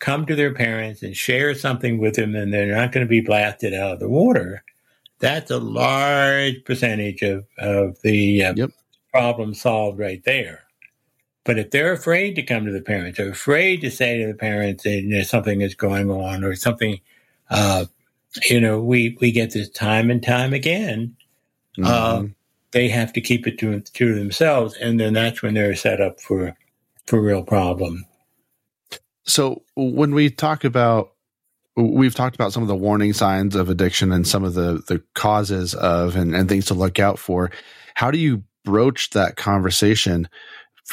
come 0.03 0.25
to 0.27 0.35
their 0.35 0.53
parents 0.53 1.03
and 1.03 1.15
share 1.15 1.55
something 1.55 1.97
with 1.99 2.15
them 2.15 2.35
and 2.35 2.53
they're 2.53 2.75
not 2.75 2.91
going 2.91 3.05
to 3.05 3.09
be 3.09 3.21
blasted 3.21 3.73
out 3.73 3.93
of 3.93 3.99
the 3.99 4.09
water 4.09 4.63
that's 5.19 5.51
a 5.51 5.59
large 5.59 6.63
percentage 6.65 7.21
of, 7.23 7.45
of 7.57 8.01
the 8.03 8.43
uh, 8.43 8.53
Yep. 8.55 8.71
problem 9.13 9.53
solved 9.53 9.99
right 9.99 10.23
there 10.25 10.61
but 11.45 11.59
if 11.59 11.71
they're 11.71 11.93
afraid 11.93 12.35
to 12.35 12.43
come 12.43 12.65
to 12.65 12.71
the 12.71 12.81
parents 12.81 13.19
or 13.19 13.31
afraid 13.31 13.81
to 13.81 13.91
say 13.91 14.19
to 14.19 14.27
the 14.27 14.33
parents 14.37 14.83
that 14.83 15.01
you 15.01 15.17
know, 15.17 15.23
something 15.23 15.61
is 15.61 15.75
going 15.75 16.09
on 16.11 16.43
or 16.43 16.55
something, 16.55 16.99
uh, 17.49 17.85
you 18.49 18.61
know, 18.61 18.81
we, 18.81 19.17
we 19.19 19.31
get 19.31 19.51
this 19.53 19.69
time 19.69 20.09
and 20.09 20.23
time 20.23 20.53
again. 20.53 21.15
Uh, 21.83 22.21
Mhm. 22.21 22.35
They 22.71 22.89
have 22.89 23.13
to 23.13 23.21
keep 23.21 23.47
it 23.47 23.59
to, 23.59 23.81
to 23.81 24.15
themselves. 24.15 24.75
And 24.77 24.99
then 24.99 25.13
that's 25.13 25.41
when 25.43 25.55
they're 25.55 25.75
set 25.75 26.01
up 26.01 26.19
for, 26.21 26.55
for 27.07 27.21
real 27.21 27.43
problems. 27.43 28.03
So 29.25 29.63
when 29.75 30.13
we 30.13 30.29
talk 30.29 30.63
about 30.63 31.13
we've 31.75 32.13
talked 32.13 32.35
about 32.35 32.53
some 32.53 32.61
of 32.61 32.69
the 32.69 32.75
warning 32.75 33.13
signs 33.13 33.55
of 33.55 33.69
addiction 33.69 34.11
and 34.11 34.27
some 34.27 34.43
of 34.43 34.53
the 34.53 34.83
the 34.87 35.01
causes 35.15 35.73
of 35.73 36.15
and, 36.15 36.35
and 36.35 36.47
things 36.47 36.65
to 36.65 36.73
look 36.73 36.99
out 36.99 37.19
for. 37.19 37.51
How 37.95 38.11
do 38.11 38.17
you 38.17 38.43
broach 38.63 39.11
that 39.11 39.35
conversation 39.35 40.27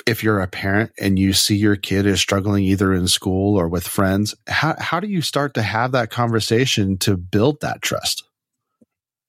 if 0.07 0.23
you're 0.23 0.41
a 0.41 0.47
parent 0.47 0.93
and 0.99 1.19
you 1.19 1.33
see 1.33 1.57
your 1.57 1.77
kid 1.77 2.07
is 2.07 2.21
struggling 2.21 2.65
either 2.65 2.95
in 2.95 3.09
school 3.09 3.59
or 3.59 3.69
with 3.69 3.87
friends? 3.87 4.35
How 4.47 4.75
how 4.79 5.01
do 5.01 5.09
you 5.09 5.23
start 5.23 5.55
to 5.55 5.63
have 5.63 5.93
that 5.93 6.11
conversation 6.11 6.97
to 6.99 7.17
build 7.17 7.61
that 7.61 7.83
trust? 7.83 8.25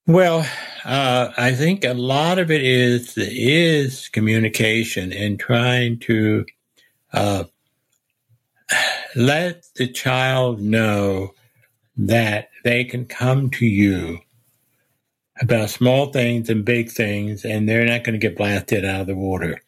Well, 0.08 0.48
uh, 0.84 1.32
I 1.38 1.54
think 1.54 1.86
a 1.86 1.94
lot 1.94 2.40
of 2.40 2.50
it 2.50 2.64
is 2.64 3.18
is 3.18 4.10
communication 4.10 5.14
and 5.14 5.40
trying 5.40 6.00
to 6.00 6.46
uh, 7.14 7.44
let 9.16 9.66
the 9.76 9.88
child 9.88 10.62
know 10.62 11.34
that 11.98 12.50
they 12.64 12.84
can 12.84 13.06
come 13.06 13.50
to 13.52 13.66
you 13.66 14.20
about 15.42 15.70
small 15.70 16.12
things 16.12 16.50
and 16.50 16.64
big 16.64 16.90
things, 16.90 17.44
and 17.44 17.68
they're 17.68 17.86
not 17.86 18.04
going 18.04 18.20
to 18.20 18.28
get 18.28 18.38
blasted 18.38 18.86
out 18.86 19.02
of 19.02 19.08
the 19.08 19.16
water. 19.16 19.62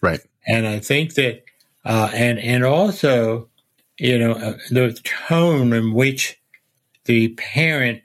Right. 0.00 0.20
And 0.46 0.66
I 0.66 0.80
think 0.80 1.14
that, 1.14 1.42
uh, 1.84 2.10
and 2.14 2.38
and 2.38 2.64
also, 2.64 3.48
you 3.98 4.18
know, 4.18 4.32
uh, 4.32 4.56
the 4.70 4.98
tone 5.28 5.72
in 5.72 5.92
which 5.92 6.40
the 7.04 7.28
parent 7.28 8.02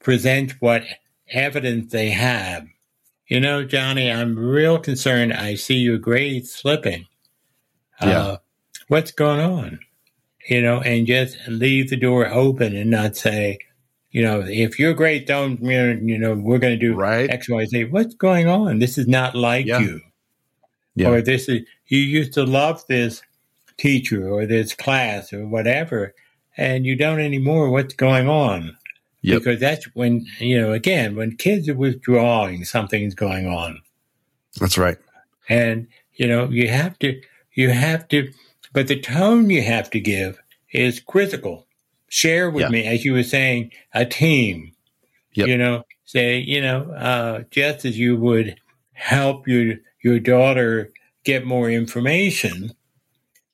presents 0.00 0.54
what 0.60 0.84
evidence 1.30 1.92
they 1.92 2.10
have. 2.10 2.66
You 3.28 3.40
know, 3.40 3.64
Johnny, 3.64 4.10
I'm 4.10 4.38
real 4.38 4.78
concerned. 4.78 5.32
I 5.32 5.54
see 5.54 5.76
your 5.76 5.98
grades 5.98 6.50
slipping. 6.52 7.06
Yeah. 8.00 8.20
Uh, 8.20 8.36
what's 8.88 9.10
going 9.10 9.40
on? 9.40 9.80
You 10.48 10.62
know, 10.62 10.80
and 10.80 11.06
just 11.06 11.36
leave 11.46 11.90
the 11.90 11.96
door 11.96 12.26
open 12.26 12.74
and 12.74 12.90
not 12.90 13.16
say, 13.16 13.58
you 14.10 14.22
know, 14.22 14.42
if 14.46 14.78
you're 14.78 14.94
great, 14.94 15.26
don't, 15.26 15.60
you 15.62 16.18
know, 16.18 16.34
we're 16.34 16.58
going 16.58 16.78
to 16.78 16.86
do 16.86 16.94
Right. 16.94 17.28
X, 17.28 17.50
Y, 17.50 17.66
Z. 17.66 17.84
What's 17.84 18.14
going 18.14 18.48
on? 18.48 18.78
This 18.78 18.96
is 18.96 19.06
not 19.06 19.34
like 19.34 19.66
Yeah. 19.66 19.80
you. 19.80 20.00
Yeah. 20.94 21.10
Or 21.10 21.20
this 21.20 21.48
is, 21.50 21.60
you 21.86 21.98
used 21.98 22.32
to 22.32 22.44
love 22.44 22.82
this 22.88 23.22
teacher 23.76 24.26
or 24.28 24.46
this 24.46 24.74
class 24.74 25.32
or 25.34 25.46
whatever, 25.46 26.14
and 26.56 26.86
you 26.86 26.96
don't 26.96 27.20
anymore. 27.20 27.70
What's 27.70 27.94
going 27.94 28.28
on? 28.28 28.76
Yep. 29.20 29.38
Because 29.40 29.60
that's 29.60 29.84
when, 29.94 30.26
you 30.38 30.58
know, 30.60 30.72
again, 30.72 31.14
when 31.14 31.36
kids 31.36 31.68
are 31.68 31.74
withdrawing, 31.74 32.64
something's 32.64 33.14
going 33.14 33.46
on. 33.46 33.80
That's 34.58 34.78
right. 34.78 34.96
And, 35.48 35.88
you 36.14 36.26
know, 36.26 36.48
you 36.48 36.68
have 36.68 36.98
to, 37.00 37.20
you 37.52 37.68
have 37.70 38.08
to, 38.08 38.32
but 38.72 38.88
the 38.88 38.98
tone 39.00 39.50
you 39.50 39.62
have 39.62 39.90
to 39.90 40.00
give 40.00 40.38
is 40.72 41.00
critical. 41.00 41.66
Share 42.08 42.50
with 42.50 42.62
Yeah. 42.64 42.68
me, 42.70 42.84
as 42.86 43.04
you 43.04 43.12
were 43.12 43.22
saying, 43.22 43.72
a 43.92 44.04
team. 44.06 44.72
Yep. 45.34 45.48
You 45.48 45.58
know, 45.58 45.84
say, 46.04 46.38
you 46.38 46.60
know, 46.62 46.90
uh, 46.92 47.42
just 47.50 47.84
as 47.84 47.98
you 47.98 48.16
would 48.16 48.56
help 48.92 49.46
your 49.46 49.76
your 50.02 50.18
daughter 50.20 50.90
get 51.24 51.44
more 51.44 51.70
information, 51.70 52.72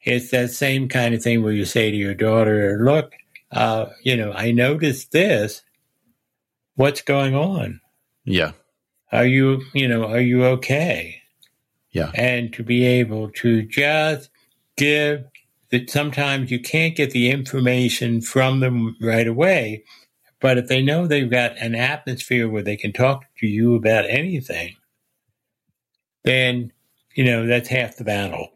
it's 0.02 0.30
that 0.30 0.50
same 0.50 0.88
kind 0.88 1.14
of 1.14 1.22
thing 1.22 1.42
where 1.42 1.52
you 1.52 1.64
say 1.64 1.90
to 1.90 1.96
your 1.96 2.14
daughter, 2.14 2.78
"Look, 2.80 3.14
uh, 3.50 3.86
you 4.02 4.16
know, 4.16 4.32
I 4.32 4.52
noticed 4.52 5.10
this. 5.12 5.62
What's 6.76 7.02
going 7.02 7.34
on? 7.34 7.80
Yeah. 8.24 8.52
Are 9.12 9.26
you, 9.26 9.62
you 9.74 9.86
know, 9.88 10.06
are 10.06 10.20
you 10.20 10.44
okay?" 10.44 11.20
Yeah. 11.92 12.10
and 12.16 12.52
to 12.54 12.64
be 12.64 12.84
able 12.84 13.30
to 13.30 13.62
just 13.62 14.28
give 14.76 15.24
that 15.70 15.90
sometimes 15.90 16.50
you 16.50 16.60
can't 16.60 16.96
get 16.96 17.10
the 17.10 17.30
information 17.30 18.20
from 18.20 18.60
them 18.60 18.96
right 19.00 19.26
away. 19.26 19.84
But 20.40 20.58
if 20.58 20.68
they 20.68 20.82
know 20.82 21.06
they've 21.06 21.30
got 21.30 21.56
an 21.58 21.74
atmosphere 21.74 22.48
where 22.48 22.62
they 22.62 22.76
can 22.76 22.92
talk 22.92 23.24
to 23.38 23.46
you 23.46 23.74
about 23.74 24.04
anything, 24.08 24.76
then, 26.22 26.72
you 27.14 27.24
know, 27.24 27.46
that's 27.46 27.68
half 27.68 27.96
the 27.96 28.04
battle. 28.04 28.50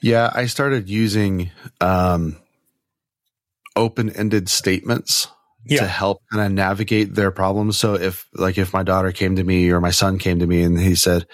Yeah, 0.00 0.30
I 0.34 0.46
started 0.46 0.88
using 0.88 1.50
um, 1.80 2.36
open-ended 3.74 4.48
statements 4.48 5.28
to 5.68 5.86
help 5.86 6.22
kind 6.32 6.46
of 6.46 6.52
navigate 6.52 7.14
their 7.14 7.30
problems. 7.30 7.78
So 7.78 7.94
if 7.94 8.28
like 8.34 8.58
if 8.58 8.72
my 8.72 8.82
daughter 8.82 9.12
came 9.12 9.36
to 9.36 9.44
me 9.44 9.70
or 9.70 9.80
my 9.80 9.90
son 9.90 10.18
came 10.18 10.38
to 10.38 10.46
me 10.46 10.62
and 10.62 10.78
he 10.78 10.94
said 10.94 11.26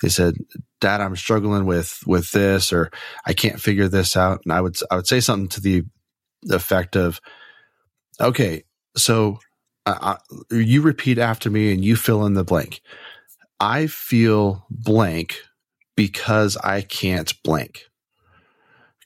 he 0.00 0.08
said, 0.08 0.34
"Dad, 0.80 1.00
I'm 1.00 1.16
struggling 1.16 1.66
with 1.66 1.98
with 2.06 2.30
this 2.32 2.72
or 2.72 2.90
I 3.26 3.32
can't 3.32 3.60
figure 3.60 3.88
this 3.88 4.16
out." 4.16 4.40
And 4.44 4.52
I 4.52 4.60
would 4.60 4.76
I 4.90 4.96
would 4.96 5.06
say 5.06 5.20
something 5.20 5.48
to 5.48 5.60
the 5.60 5.84
effect 6.50 6.96
of, 6.96 7.20
"Okay, 8.20 8.64
so 8.96 9.38
uh, 9.84 10.16
you 10.50 10.82
repeat 10.82 11.18
after 11.18 11.50
me 11.50 11.72
and 11.72 11.84
you 11.84 11.96
fill 11.96 12.26
in 12.26 12.34
the 12.34 12.44
blank. 12.44 12.80
I 13.60 13.86
feel 13.86 14.66
blank 14.70 15.42
because 15.96 16.56
I 16.56 16.82
can't 16.82 17.32
blank." 17.42 17.84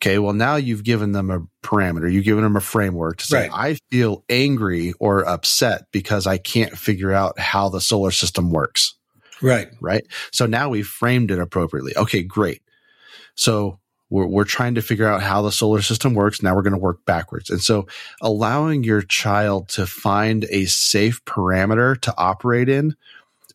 Okay, 0.02 0.19
well 0.19 0.33
now 0.33 0.57
you've 0.57 0.83
given 0.85 1.12
them 1.12 1.30
a 1.30 1.40
parameter, 1.62 2.11
you've 2.11 2.25
given 2.25 2.42
them 2.42 2.57
a 2.57 2.61
framework 2.61 3.19
to 3.19 3.26
say, 3.26 3.49
Right. 3.49 3.50
I 3.52 3.78
feel 3.90 4.25
angry 4.30 4.95
or 4.99 5.28
upset 5.28 5.87
because 5.92 6.26
I 6.26 6.38
can't 6.38 6.76
figure 6.76 7.12
out 7.12 7.38
how 7.38 7.69
the 7.69 7.83
solar 7.83 8.11
system 8.11 8.50
works. 8.50 8.95
Right. 9.42 9.69
Right. 9.80 10.07
So 10.33 10.47
now 10.47 10.71
we've 10.71 10.87
framed 10.87 11.30
it 11.30 11.38
appropriately. 11.38 11.97
Okay, 11.97 12.23
great. 12.23 12.62
So 13.35 13.78
we're, 14.11 14.26
we're 14.26 14.45
trying 14.45 14.75
to 14.75 14.83
figure 14.83 15.07
out 15.07 15.23
how 15.23 15.42
the 15.42 15.52
solar 15.52 15.83
system 15.83 16.14
works. 16.14 16.42
Now 16.42 16.54
we're 16.54 16.62
going 16.62 16.73
to 16.73 16.78
work 16.78 17.04
backwards. 17.04 17.50
And 17.50 17.61
so 17.61 17.87
allowing 18.21 18.85
your 18.85 19.02
child 19.02 19.69
to 19.71 19.87
find 19.87 20.45
a 20.50 20.64
safe 20.66 21.25
parameter 21.25 21.99
to 22.02 22.14
operate 22.19 22.69
in 22.69 22.97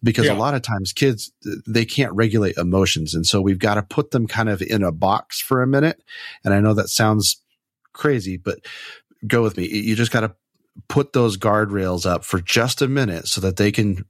because 0.06 0.28
Yeah. 0.28 0.34
a 0.34 0.40
lot 0.40 0.54
of 0.54 0.62
times 0.62 0.94
kids 0.94 1.32
they 1.68 1.84
can't 1.84 2.14
regulate 2.14 2.56
emotions. 2.58 3.14
And 3.14 3.26
so 3.26 3.42
we've 3.42 3.60
got 3.60 3.74
to 3.76 3.82
put 3.82 4.12
them 4.12 4.28
kind 4.28 4.48
of 4.48 4.62
in 4.62 4.84
a 4.84 4.92
box 4.92 5.42
for 5.42 5.62
a 5.62 5.68
minute. 5.68 6.02
And 6.44 6.54
i 6.54 6.60
know 6.62 6.74
that 6.76 6.90
sounds 6.90 7.42
crazy 7.92 8.38
but 8.38 8.60
go 9.28 9.42
with 9.42 9.58
me. 9.58 9.68
You 9.68 9.96
just 9.96 10.12
got 10.12 10.22
to 10.22 10.36
put 10.88 11.14
those 11.14 11.38
guardrails 11.38 12.06
up 12.06 12.24
for 12.24 12.40
just 12.40 12.82
a 12.82 12.88
minute 12.88 13.28
so 13.28 13.42
that 13.42 13.58
they 13.58 13.72
can 13.72 14.06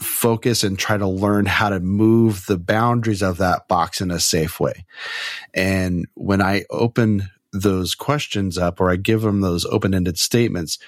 focus 0.00 0.62
and 0.62 0.78
try 0.78 0.96
to 0.98 1.08
learn 1.08 1.46
how 1.46 1.70
to 1.70 1.80
move 1.80 2.44
the 2.46 2.58
boundaries 2.58 3.22
of 3.22 3.38
that 3.38 3.66
box 3.66 4.00
in 4.00 4.10
a 4.10 4.20
safe 4.20 4.60
way. 4.60 4.84
And 5.54 6.06
when 6.14 6.40
i 6.42 6.64
open 6.70 7.28
those 7.52 7.94
questions 7.94 8.58
up 8.58 8.80
or 8.80 8.90
i 8.90 8.96
give 8.96 9.22
them 9.22 9.40
those 9.40 9.64
open-ended 9.66 10.18
statements 10.18 10.78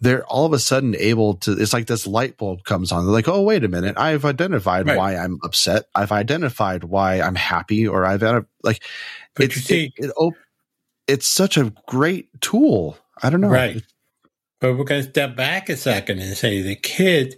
they're 0.00 0.24
all 0.26 0.46
of 0.46 0.52
a 0.52 0.58
sudden 0.58 0.96
able 0.98 1.34
to 1.34 1.52
it's 1.52 1.72
like 1.72 1.86
this 1.86 2.06
light 2.06 2.36
bulb 2.38 2.64
comes 2.64 2.90
on. 2.92 3.04
They're 3.04 3.12
like 3.12 3.28
oh 3.28 3.42
wait 3.42 3.64
a 3.64 3.68
minute. 3.68 3.96
I've 3.98 4.24
identified 4.24 4.86
Right. 4.86 4.96
why 4.96 5.16
i'm 5.16 5.38
upset. 5.44 5.84
I've 5.94 6.12
identified 6.12 6.84
why 6.84 7.20
i'm 7.20 7.34
happy 7.34 7.86
or 7.86 8.04
i've 8.06 8.20
had 8.22 8.34
a, 8.34 8.46
like 8.62 8.82
But 9.34 9.46
it's 9.46 9.56
you 9.56 9.62
see, 9.62 9.92
it, 9.96 10.06
it 10.06 10.12
op- 10.16 10.34
it's 11.06 11.26
such 11.26 11.56
a 11.56 11.72
great 11.86 12.28
tool. 12.40 12.96
I 13.22 13.30
don't 13.30 13.40
know. 13.40 13.48
Right. 13.48 13.82
But 14.60 14.76
we're 14.76 14.84
going 14.84 15.02
to 15.02 15.10
step 15.10 15.36
back 15.36 15.68
a 15.68 15.76
second 15.76 16.20
and 16.20 16.36
say 16.36 16.60
the 16.62 16.76
kids 16.76 17.34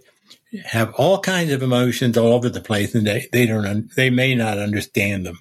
have 0.65 0.93
all 0.95 1.19
kinds 1.19 1.51
of 1.51 1.63
emotions 1.63 2.17
all 2.17 2.33
over 2.33 2.49
the 2.49 2.61
place, 2.61 2.93
and 2.93 3.07
they, 3.07 3.27
they 3.31 3.45
don't 3.47 3.65
un- 3.65 3.89
they 3.95 4.09
may 4.09 4.35
not 4.35 4.57
understand 4.59 5.25
them. 5.25 5.39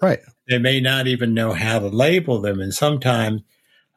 right. 0.00 0.20
They 0.48 0.58
may 0.58 0.80
not 0.80 1.06
even 1.08 1.34
know 1.34 1.52
how 1.52 1.78
to 1.80 1.88
label 1.88 2.40
them, 2.40 2.60
and 2.60 2.72
sometimes, 2.72 3.42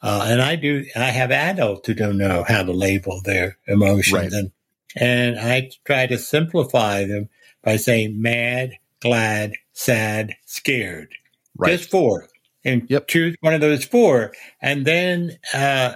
uh, 0.01 0.25
and 0.27 0.41
I 0.41 0.55
do. 0.55 0.85
I 0.95 1.05
have 1.11 1.31
adults 1.31 1.87
who 1.87 1.93
don't 1.93 2.17
know 2.17 2.43
how 2.47 2.63
to 2.63 2.71
label 2.71 3.21
their 3.23 3.57
emotions, 3.67 4.13
Right. 4.13 4.31
and 4.31 4.51
and 4.95 5.39
I 5.39 5.71
try 5.85 6.07
to 6.07 6.17
simplify 6.17 7.05
them 7.05 7.29
by 7.63 7.77
saying 7.77 8.21
mad, 8.21 8.71
glad, 8.99 9.53
sad, 9.73 10.35
scared. 10.45 11.13
right 11.57 11.77
Just 11.77 11.89
four. 11.89 12.27
And 12.63 12.89
Yep. 12.89 13.07
choose 13.07 13.35
one 13.41 13.53
of 13.53 13.61
those 13.61 13.85
four. 13.85 14.33
And 14.61 14.85
then 14.85 15.37
uh, 15.53 15.95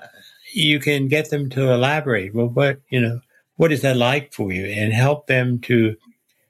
you 0.53 0.79
can 0.79 1.07
get 1.07 1.29
them 1.29 1.49
to 1.51 1.71
elaborate. 1.71 2.33
Well, 2.33 2.47
what, 2.47 2.79
you 2.89 3.01
know, 3.01 3.19
what 3.57 3.71
is 3.71 3.81
that 3.81 3.97
like 3.97 4.33
for 4.33 4.51
you? 4.51 4.65
And 4.65 4.93
help 4.93 5.27
them 5.27 5.59
to, 5.61 5.95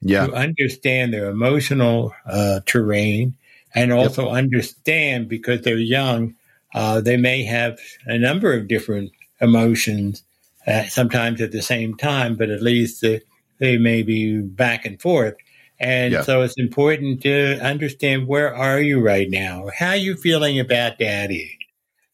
yeah 0.02 0.28
to 0.28 0.34
understand 0.34 1.14
their 1.14 1.30
emotional 1.30 2.14
uh, 2.26 2.60
terrain 2.66 3.36
and 3.74 3.92
also 3.92 4.30
understand 4.30 5.28
because 5.30 5.62
they're 5.62 5.78
young, 5.78 6.36
uh, 6.76 7.02
they 7.02 7.18
may 7.18 7.44
have 7.44 7.80
a 8.06 8.18
number 8.20 8.54
of 8.54 8.68
different 8.68 9.12
emotions, 9.42 10.24
uh, 10.68 10.84
sometimes 10.84 11.42
at 11.42 11.52
the 11.52 11.62
same 11.62 11.96
time, 11.96 12.36
but 12.36 12.50
at 12.50 12.62
least 12.62 13.04
uh, 13.04 13.18
they 13.60 13.78
may 13.78 14.04
be 14.04 14.42
back 14.42 14.86
and 14.86 15.02
forth. 15.02 15.36
And 15.80 16.14
Yeah. 16.14 16.22
so 16.22 16.42
it's 16.42 16.58
important 16.58 17.22
to 17.24 17.60
understand 17.62 18.28
where 18.28 18.54
are 18.54 18.80
you 18.82 19.02
right 19.02 19.30
now? 19.30 19.70
How 19.78 19.90
are 19.90 19.96
you 19.96 20.16
feeling 20.16 20.60
about 20.60 21.00
daddy? 21.00 21.58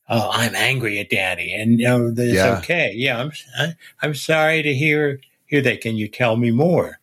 Oh, 0.09 0.29
I'm 0.31 0.55
angry 0.55 0.99
at 0.99 1.09
daddy, 1.09 1.53
and 1.53 1.79
you 1.79 1.87
know 1.87 2.11
that's 2.11 2.33
Yeah. 2.33 2.57
okay. 2.57 2.91
Yeah, 2.95 3.19
I'm 3.19 3.31
I, 3.57 3.75
I'm 4.01 4.13
sorry 4.13 4.61
to 4.61 4.73
hear 4.73 5.19
hear 5.45 5.61
that. 5.61 5.81
Can 5.81 5.95
you 5.95 6.07
tell 6.07 6.35
me 6.37 6.51
more? 6.51 6.99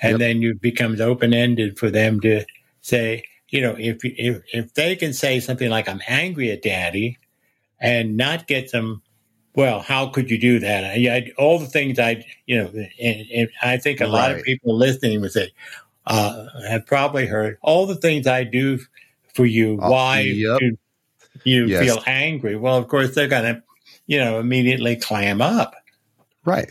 And 0.00 0.12
Yep. 0.12 0.20
then 0.20 0.42
it 0.42 0.60
becomes 0.60 1.00
open 1.00 1.32
ended 1.34 1.78
for 1.78 1.90
them 1.90 2.20
to 2.20 2.44
say, 2.80 3.22
you 3.52 3.60
know, 3.60 3.76
if 3.78 3.98
if 4.02 4.42
if 4.52 4.74
they 4.74 4.96
can 4.96 5.12
say 5.12 5.38
something 5.38 5.70
like 5.70 5.88
"I'm 5.88 6.00
angry 6.08 6.50
at 6.50 6.62
daddy," 6.62 7.18
and 7.78 8.16
not 8.16 8.48
get 8.48 8.72
them, 8.72 9.02
well, 9.54 9.80
how 9.80 10.08
could 10.08 10.30
you 10.30 10.38
do 10.38 10.58
that? 10.60 10.84
I, 10.84 10.94
I, 11.16 11.32
all 11.38 11.58
the 11.58 11.66
things 11.66 11.98
I, 11.98 12.24
you 12.46 12.58
know, 12.58 12.70
and, 13.00 13.26
and 13.30 13.48
I 13.62 13.76
think 13.76 14.00
a 14.00 14.06
lot 14.06 14.32
of 14.32 14.42
people 14.42 14.76
listening 14.76 15.20
would 15.20 15.32
say, 15.32 15.52
uh, 16.06 16.46
have 16.68 16.86
probably 16.86 17.26
heard 17.26 17.58
all 17.62 17.86
the 17.86 17.94
things 17.94 18.26
I 18.26 18.44
do 18.44 18.78
for 19.34 19.44
you. 19.44 19.78
Uh, 19.80 19.90
why 19.90 20.20
yep. 20.20 20.58
do 20.58 20.76
you 21.44 21.66
Yes. 21.66 21.80
feel 21.84 22.02
angry? 22.06 22.56
Well, 22.56 22.78
of 22.78 22.88
course, 22.88 23.14
they're 23.14 23.28
going 23.28 23.44
to, 23.44 23.62
you 24.06 24.18
know, 24.18 24.40
immediately 24.40 24.96
clam 24.96 25.42
up. 25.42 25.74
right 26.46 26.70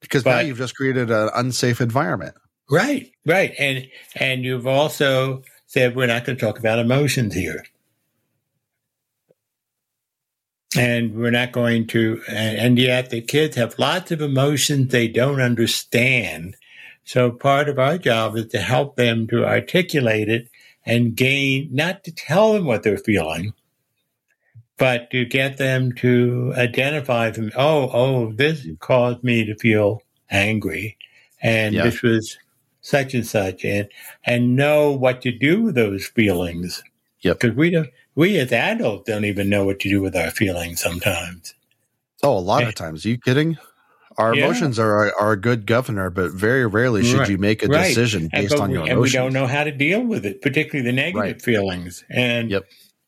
because 0.00 0.24
now 0.24 0.38
you've 0.38 0.58
just 0.58 0.76
created 0.76 1.10
an 1.10 1.30
unsafe 1.34 1.80
environment 1.80 2.34
Right, 2.70 3.12
right, 3.24 3.54
and 3.58 3.86
and 4.16 4.44
you've 4.44 4.66
also 4.66 5.42
said 5.66 5.96
we're 5.96 6.06
not 6.06 6.24
going 6.24 6.38
to 6.38 6.44
talk 6.44 6.58
about 6.58 6.78
emotions 6.78 7.34
here, 7.34 7.64
and 10.76 11.14
we're 11.14 11.30
not 11.30 11.52
going 11.52 11.86
to, 11.88 12.20
and, 12.28 12.78
yet 12.78 13.10
the 13.10 13.20
kids 13.20 13.56
have 13.56 13.78
lots 13.78 14.10
of 14.10 14.20
emotions 14.20 14.90
they 14.90 15.08
don't 15.08 15.40
understand. 15.40 16.56
So 17.04 17.30
part 17.30 17.68
of 17.68 17.78
our 17.78 17.98
job 17.98 18.36
is 18.36 18.46
to 18.48 18.58
help 18.58 18.96
them 18.96 19.26
to 19.28 19.44
articulate 19.46 20.28
it 20.28 20.48
and 20.84 21.16
gain, 21.16 21.68
not 21.72 22.04
to 22.04 22.12
tell 22.12 22.52
them 22.52 22.64
what 22.64 22.82
they're 22.82 22.98
feeling, 22.98 23.52
but 24.76 25.10
to 25.10 25.24
get 25.24 25.56
them 25.56 25.92
to 25.92 26.52
identify 26.56 27.30
them. 27.30 27.50
Oh, 27.56 27.90
oh, 27.92 28.32
this 28.32 28.66
caused 28.80 29.24
me 29.24 29.44
to 29.46 29.54
feel 29.56 30.02
angry, 30.30 30.96
and 31.40 31.74
Yeah. 31.74 31.84
this 31.84 32.02
was 32.02 32.36
such 32.86 33.14
and 33.14 33.26
such, 33.26 33.64
and 33.64 33.88
and 34.24 34.54
know 34.56 34.92
what 34.92 35.20
to 35.22 35.32
do 35.32 35.62
with 35.62 35.74
those 35.74 36.06
feelings. 36.06 36.82
Yep. 37.22 37.40
Because 37.40 37.56
we 37.56 37.70
don't, 37.70 37.88
we 38.14 38.38
as 38.38 38.52
adults 38.52 39.10
don't 39.10 39.24
even 39.24 39.48
know 39.48 39.64
what 39.64 39.80
to 39.80 39.88
do 39.88 40.00
with 40.00 40.14
our 40.14 40.30
feelings 40.30 40.80
sometimes. 40.80 41.54
oh 42.22 42.38
a 42.38 42.40
lot 42.40 42.62
of 42.64 42.74
times 42.74 43.04
are 43.04 43.08
you 43.10 43.18
kidding 43.18 43.56
our 44.18 44.34
Yeah. 44.34 44.44
emotions 44.44 44.78
are 44.78 45.12
are 45.20 45.32
a 45.32 45.36
good 45.36 45.66
governor 45.66 46.08
but 46.10 46.30
very 46.32 46.66
rarely 46.66 47.02
should 47.02 47.20
Right. 47.20 47.30
you 47.30 47.38
make 47.38 47.62
a 47.62 47.68
Right. 47.68 47.88
decision 47.88 48.22
And, 48.32 48.44
based 48.44 48.52
but 48.52 48.60
on 48.62 48.70
we, 48.70 48.76
your 48.76 48.88
and 48.88 49.00
we 49.00 49.10
don't 49.10 49.32
know 49.32 49.46
how 49.46 49.64
to 49.64 49.72
deal 49.72 50.02
with 50.02 50.24
it, 50.24 50.40
particularly 50.40 50.88
the 50.88 50.94
negative 50.96 51.20
Right. 51.20 51.42
feelings. 51.42 52.04
And 52.10 52.50
Yep. 52.50 52.64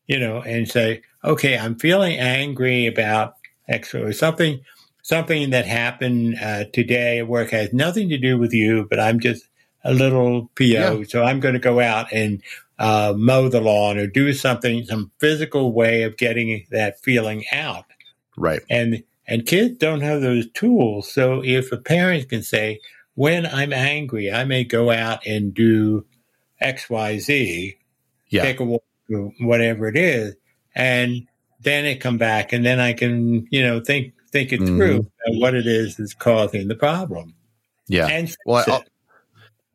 you 0.09 0.19
know, 0.19 0.41
and 0.43 0.67
say, 0.69 1.03
okay, 1.25 1.57
I'm 1.57 1.79
feeling 1.79 2.19
angry 2.19 2.87
about 2.87 3.35
X 3.69 3.95
or 3.95 4.13
something, 4.13 4.61
something 5.03 5.51
that 5.51 5.67
happened 5.67 6.37
uh, 6.41 6.65
today 6.73 7.19
at 7.21 7.29
work 7.29 7.51
has 7.51 7.73
nothing 7.73 8.09
to 8.09 8.19
do 8.19 8.37
with 8.39 8.53
you, 8.53 8.87
but 8.91 8.99
I'm 9.01 9.21
just 9.21 9.48
a 9.89 9.95
little 9.95 10.51
PO, 10.57 10.65
Yeah. 10.65 11.03
so 11.09 11.23
I'm 11.25 11.41
going 11.41 11.55
to 11.55 11.61
go 11.61 11.81
out 11.81 12.13
and 12.13 12.43
uh, 12.79 13.15
mow 13.17 13.49
the 13.49 13.61
lawn 13.61 13.99
or 13.99 14.07
do 14.07 14.33
something, 14.33 14.85
some 14.85 15.11
physical 15.19 15.73
way 15.73 16.03
of 16.03 16.17
getting 16.17 16.67
that 16.71 17.01
feeling 17.01 17.45
out. 17.53 17.85
Right. 18.37 18.61
And 18.71 19.03
and 19.27 19.45
kids 19.47 19.77
don't 19.79 20.01
have 20.01 20.21
those 20.23 20.51
tools. 20.53 21.11
So 21.13 21.43
if 21.45 21.71
a 21.73 21.77
parent 21.77 22.29
can 22.31 22.43
say, 22.43 22.81
when 23.15 23.45
I'm 23.47 23.73
angry, 23.75 24.33
I 24.33 24.45
may 24.45 24.65
go 24.65 24.91
out 24.91 25.27
and 25.27 25.53
do 25.53 26.05
X, 26.61 26.89
Y, 26.89 27.19
Z, 27.19 27.77
Yeah. 28.29 28.43
take 28.43 28.61
a 28.61 28.65
walk, 28.65 28.85
whatever 29.41 29.89
it 29.89 29.97
is, 29.97 30.35
and 30.75 31.27
then 31.61 31.85
it 31.85 31.97
come 32.01 32.17
back, 32.19 32.53
and 32.53 32.65
then 32.65 32.79
I 32.81 32.93
can, 32.93 33.47
you 33.51 33.63
know, 33.63 33.81
think 33.81 34.13
think 34.31 34.53
it 34.53 34.59
through 34.59 35.07
what 35.39 35.55
it 35.55 35.67
is 35.67 35.97
that's 35.97 36.15
causing 36.15 36.69
the 36.69 36.75
problem. 36.77 37.35
Yeah. 37.89 38.07
And 38.09 38.35
Well, 38.47 38.85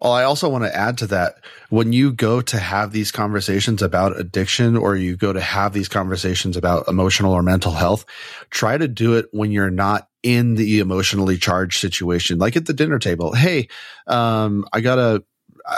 I, 0.03 0.07
well, 0.07 0.13
I 0.13 0.23
also 0.23 0.49
want 0.49 0.65
to 0.65 0.75
add 0.75 0.97
to 0.99 1.07
that 1.07 1.37
when 1.69 1.93
you 1.93 2.11
go 2.11 2.41
to 2.41 2.59
have 2.59 2.91
these 2.91 3.11
conversations 3.11 3.81
about 3.81 4.19
addiction 4.19 4.75
or 4.75 4.95
you 4.95 5.15
go 5.15 5.33
to 5.33 5.41
have 5.41 5.73
these 5.73 5.87
conversations 5.87 6.57
about 6.57 6.87
emotional 6.87 7.31
or 7.31 7.41
mental 7.41 7.71
health, 7.71 8.05
try 8.49 8.77
to 8.77 8.87
do 8.87 9.15
it 9.15 9.27
when 9.31 9.51
you're 9.51 9.71
not 9.71 10.09
in 10.21 10.55
the 10.55 10.79
emotionally 10.79 11.37
charged 11.37 11.79
situation, 11.79 12.37
like 12.37 12.55
at 12.55 12.65
the 12.65 12.73
dinner 12.73 12.99
table. 12.99 13.33
Hey, 13.33 13.69
um, 14.07 14.65
I 14.73 14.81
got 14.81 14.99
a, 14.99 15.23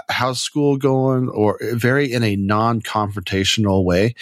how's 0.09 0.41
school 0.41 0.77
going 0.77 1.29
or 1.29 1.59
very 1.73 2.11
in 2.11 2.23
a 2.23 2.35
non-confrontational 2.35 3.83
way 3.83 4.15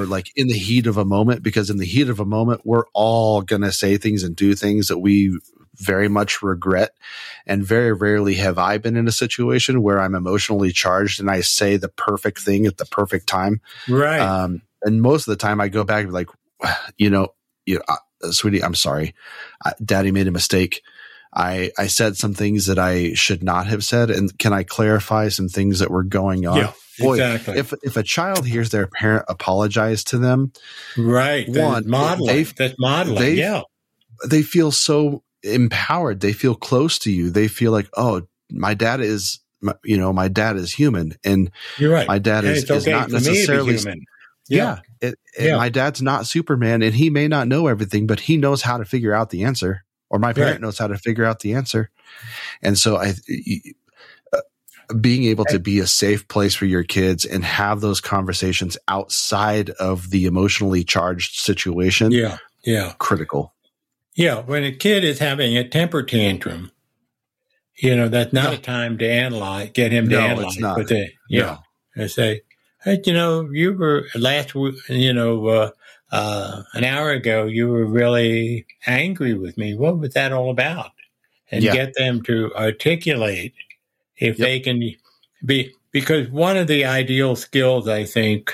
or 0.00 0.06
like 0.06 0.32
in 0.34 0.48
the 0.48 0.58
heat 0.58 0.88
of 0.88 0.96
a 0.96 1.04
moment 1.04 1.42
because 1.42 1.70
in 1.70 1.76
the 1.76 1.86
heat 1.86 2.08
of 2.08 2.18
a 2.18 2.24
moment 2.24 2.62
we're 2.64 2.86
all 2.94 3.42
going 3.42 3.62
to 3.62 3.70
say 3.70 3.96
things 3.96 4.24
and 4.24 4.34
do 4.34 4.56
things 4.56 4.88
that 4.88 4.98
we 4.98 5.38
very 5.80 6.08
much 6.08 6.42
regret 6.42 6.90
and 7.46 7.64
very 7.64 7.92
rarely 7.92 8.34
have 8.34 8.58
i 8.58 8.78
been 8.78 8.96
in 8.96 9.06
a 9.08 9.12
situation 9.12 9.82
where 9.82 10.00
i'm 10.00 10.14
emotionally 10.14 10.72
charged 10.72 11.20
and 11.20 11.30
i 11.30 11.40
say 11.40 11.76
the 11.76 11.88
perfect 11.88 12.40
thing 12.40 12.66
at 12.66 12.76
the 12.78 12.86
perfect 12.86 13.26
time 13.26 13.60
Right. 13.88 14.20
um, 14.20 14.62
and 14.82 15.00
most 15.02 15.26
of 15.28 15.32
the 15.32 15.36
time 15.36 15.60
i 15.60 15.68
go 15.68 15.84
back 15.84 16.00
and 16.04 16.08
be 16.08 16.14
like 16.14 16.28
you 16.96 17.10
know 17.10 17.28
you 17.66 17.76
know, 17.76 17.82
uh, 17.88 18.30
sweetie 18.32 18.62
i'm 18.64 18.74
sorry 18.74 19.14
uh, 19.64 19.72
daddy 19.84 20.10
made 20.12 20.26
a 20.26 20.32
mistake 20.32 20.82
I, 21.30 21.72
I 21.76 21.88
said 21.88 22.16
some 22.16 22.32
things 22.32 22.66
that 22.66 22.78
I 22.78 23.12
should 23.12 23.42
not 23.42 23.66
have 23.66 23.84
said, 23.84 24.10
and 24.10 24.36
can 24.38 24.54
I 24.54 24.62
clarify 24.62 25.28
some 25.28 25.46
things 25.48 25.80
that 25.80 25.90
were 25.90 26.02
going 26.02 26.46
on? 26.46 26.56
yeah. 26.56 26.72
boy, 26.98 27.16
exactly. 27.20 27.58
If 27.58 27.74
if 27.82 27.96
a 27.98 28.02
child 28.02 28.46
hears 28.46 28.70
their 28.70 28.86
parent 28.86 29.26
apologize 29.28 30.02
to 30.04 30.16
them, 30.18 30.52
right. 30.96 31.46
One, 31.46 31.86
modeling. 31.88 32.34
they've- 32.34 32.54
That's 32.56 32.74
modeling. 32.78 33.18
they've- 33.20 33.38
yeah. 33.38 33.60
they 34.26 34.42
feel 34.42 34.72
so 34.72 35.22
empowered. 35.42 36.20
They 36.20 36.32
feel 36.32 36.54
close 36.54 36.98
to 37.00 37.12
you. 37.12 37.30
They 37.30 37.48
feel 37.48 37.72
like, 37.72 37.88
oh, 37.96 38.22
my 38.50 38.74
dad 38.74 39.00
is, 39.00 39.40
my- 39.60 39.74
you 39.84 39.96
know, 39.96 40.12
my 40.12 40.28
dad 40.28 40.56
is 40.56 40.72
human, 40.72 41.16
and 41.24 41.50
You're 41.78 41.92
right. 41.92 42.06
my 42.08 42.18
dad 42.18 42.44
is, 42.44 42.62
it's 42.62 42.70
is 42.70 42.86
not 42.86 43.10
for 43.10 43.16
me 43.16 43.18
to 43.20 43.24
be 43.24 43.30
necessarily. 43.30 43.76
human. 43.76 44.04
Yeah, 44.48 44.78
it, 45.02 45.18
and 45.38 45.46
Yeah. 45.48 45.56
my 45.56 45.68
dad's 45.68 46.00
not 46.00 46.26
Superman, 46.26 46.82
and 46.82 46.94
he 46.94 47.10
may 47.10 47.28
not 47.28 47.48
know 47.48 47.66
everything, 47.66 48.06
but 48.06 48.20
he 48.20 48.36
knows 48.38 48.62
how 48.62 48.78
to 48.78 48.84
figure 48.86 49.12
out 49.12 49.28
the 49.30 49.44
answer, 49.44 49.84
or 50.08 50.18
my 50.18 50.32
parent 50.32 50.52
Right. 50.54 50.60
knows 50.62 50.78
how 50.78 50.86
to 50.86 50.96
figure 50.96 51.24
out 51.26 51.40
the 51.40 51.52
answer. 51.54 51.90
And 52.62 52.78
so, 52.78 52.96
I, 52.96 53.12
uh, 54.32 54.40
being 55.00 55.24
able 55.24 55.44
to 55.46 55.58
be 55.58 55.80
a 55.80 55.86
safe 55.86 56.26
place 56.28 56.54
for 56.54 56.64
your 56.64 56.82
kids 56.82 57.26
and 57.26 57.44
have 57.44 57.82
those 57.82 58.00
conversations 58.00 58.78
outside 58.88 59.68
of 59.70 60.08
the 60.08 60.24
emotionally 60.24 60.82
charged 60.82 61.34
situation, 61.40 62.10
Yeah. 62.10 62.38
Yeah. 62.64 62.94
critical. 62.98 63.52
Yeah, 64.18 64.40
when 64.40 64.64
a 64.64 64.72
kid 64.72 65.04
is 65.04 65.20
having 65.20 65.56
a 65.56 65.68
temper 65.68 66.02
tantrum, 66.02 66.72
you 67.76 67.94
know, 67.94 68.08
that's 68.08 68.32
not 68.32 68.46
No. 68.46 68.52
a 68.54 68.58
time 68.58 68.98
to 68.98 69.08
analyze, 69.08 69.70
get 69.72 69.92
him 69.92 70.08
to 70.08 70.16
No, 70.16 70.26
analyze. 70.26 70.46
it's 70.54 70.58
not. 70.58 70.76
But 70.76 70.88
they, 70.88 71.12
yeah, 71.28 71.58
and 71.94 72.10
say, 72.10 72.42
hey, 72.82 73.00
you 73.06 73.12
know, 73.12 73.48
you 73.52 73.74
were 73.74 74.08
last, 74.16 74.56
you 74.88 75.12
know, 75.12 75.46
uh, 75.46 75.70
uh, 76.10 76.62
an 76.74 76.82
hour 76.82 77.12
ago, 77.12 77.44
you 77.44 77.68
were 77.68 77.86
really 77.86 78.66
angry 78.86 79.34
with 79.34 79.56
me. 79.56 79.76
What 79.76 80.00
was 80.00 80.14
that 80.14 80.32
all 80.32 80.50
about? 80.50 80.90
And 81.52 81.62
Yeah. 81.62 81.72
get 81.72 81.94
them 81.94 82.20
to 82.22 82.52
articulate 82.56 83.54
if 84.16 84.36
Yep. 84.36 84.46
they 84.48 84.60
can 84.60 84.82
be, 85.46 85.74
because 85.92 86.28
one 86.28 86.56
of 86.56 86.66
the 86.66 86.86
ideal 86.86 87.36
skills, 87.36 87.86
I 87.86 88.04
think, 88.04 88.52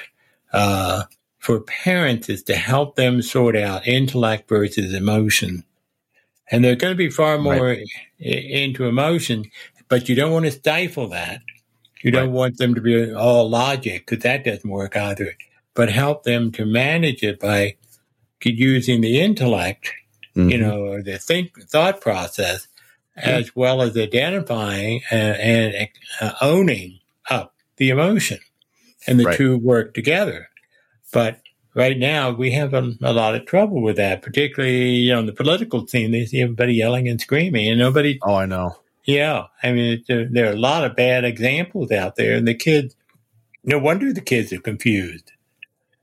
uh, 0.53 1.05
for 1.45 1.61
parents 1.61 2.31
is 2.31 2.43
to 2.45 2.57
help 2.57 2.97
them 2.97 3.21
sort 3.21 3.55
out 3.55 3.87
intellect 3.87 4.49
versus 4.49 4.95
emotion. 4.95 5.63
And 6.51 6.65
they're 6.65 6.75
going 6.75 6.95
to 6.95 6.97
be 6.97 7.11
far 7.11 7.37
more 7.39 7.73
i- 7.73 7.85
into 8.23 8.87
emotion, 8.87 9.45
but 9.91 10.09
you 10.09 10.15
don't 10.15 10.33
want 10.33 10.47
to 10.47 10.51
stifle 10.51 11.09
that. 11.09 11.43
You 12.03 12.11
don't 12.11 12.33
want 12.33 12.57
them 12.57 12.75
to 12.75 12.81
be 12.81 13.13
all 13.13 13.49
logic 13.49 14.07
because 14.07 14.23
that 14.23 14.43
doesn't 14.45 14.69
work 14.71 14.97
either. 14.97 15.37
But 15.75 15.91
help 15.91 16.23
them 16.23 16.51
to 16.53 16.65
manage 16.65 17.23
it 17.23 17.39
by 17.41 17.77
using 18.43 19.03
the 19.03 19.21
intellect, 19.21 19.93
you 20.35 20.45
Mhm. 20.45 20.61
know, 20.61 20.79
or 20.87 21.03
the 21.03 21.19
think 21.19 21.63
thought 21.69 22.01
process, 22.01 22.69
as 23.17 23.55
well 23.55 23.83
as 23.83 23.97
identifying 23.99 25.03
and, 25.11 25.37
and 25.75 25.89
uh, 26.23 26.33
owning 26.41 27.01
up 27.31 27.55
the 27.77 27.91
emotion, 27.91 28.39
and 29.07 29.21
the 29.21 29.25
Right. 29.25 29.37
two 29.37 29.59
work 29.59 29.93
together. 29.95 30.49
But 31.15 31.41
right 31.75 31.97
now 31.97 32.33
we 32.33 32.51
have 32.53 32.75
a, 32.75 32.93
a 33.03 33.13
lot 33.15 33.35
of 33.35 33.47
trouble 33.47 33.81
with 33.83 33.97
that, 33.97 34.21
particularly 34.21 34.97
you 34.97 35.13
know, 35.13 35.21
on 35.21 35.27
the 35.27 35.33
political 35.33 35.87
scene. 35.87 36.11
They 36.11 36.27
see 36.27 36.43
everybody 36.43 36.75
yelling 36.75 37.09
and 37.09 37.19
screaming, 37.21 37.69
and 37.69 37.79
nobody. 37.79 38.19
Oh, 38.23 38.35
I 38.35 38.45
know. 38.45 38.77
Yeah, 39.05 39.45
I 39.63 39.73
mean, 39.73 40.03
there, 40.09 40.23
uh, 40.23 40.25
there 40.31 40.49
are 40.51 40.55
a 40.55 40.59
lot 40.59 40.85
of 40.85 40.97
bad 40.97 41.25
examples 41.25 41.91
out 41.93 42.17
there, 42.17 42.37
and 42.37 42.47
the 42.47 42.55
kids. 42.55 42.95
No 43.63 43.79
wonder 43.79 44.13
the 44.13 44.21
kids 44.21 44.53
are 44.53 44.61
confused 44.61 45.33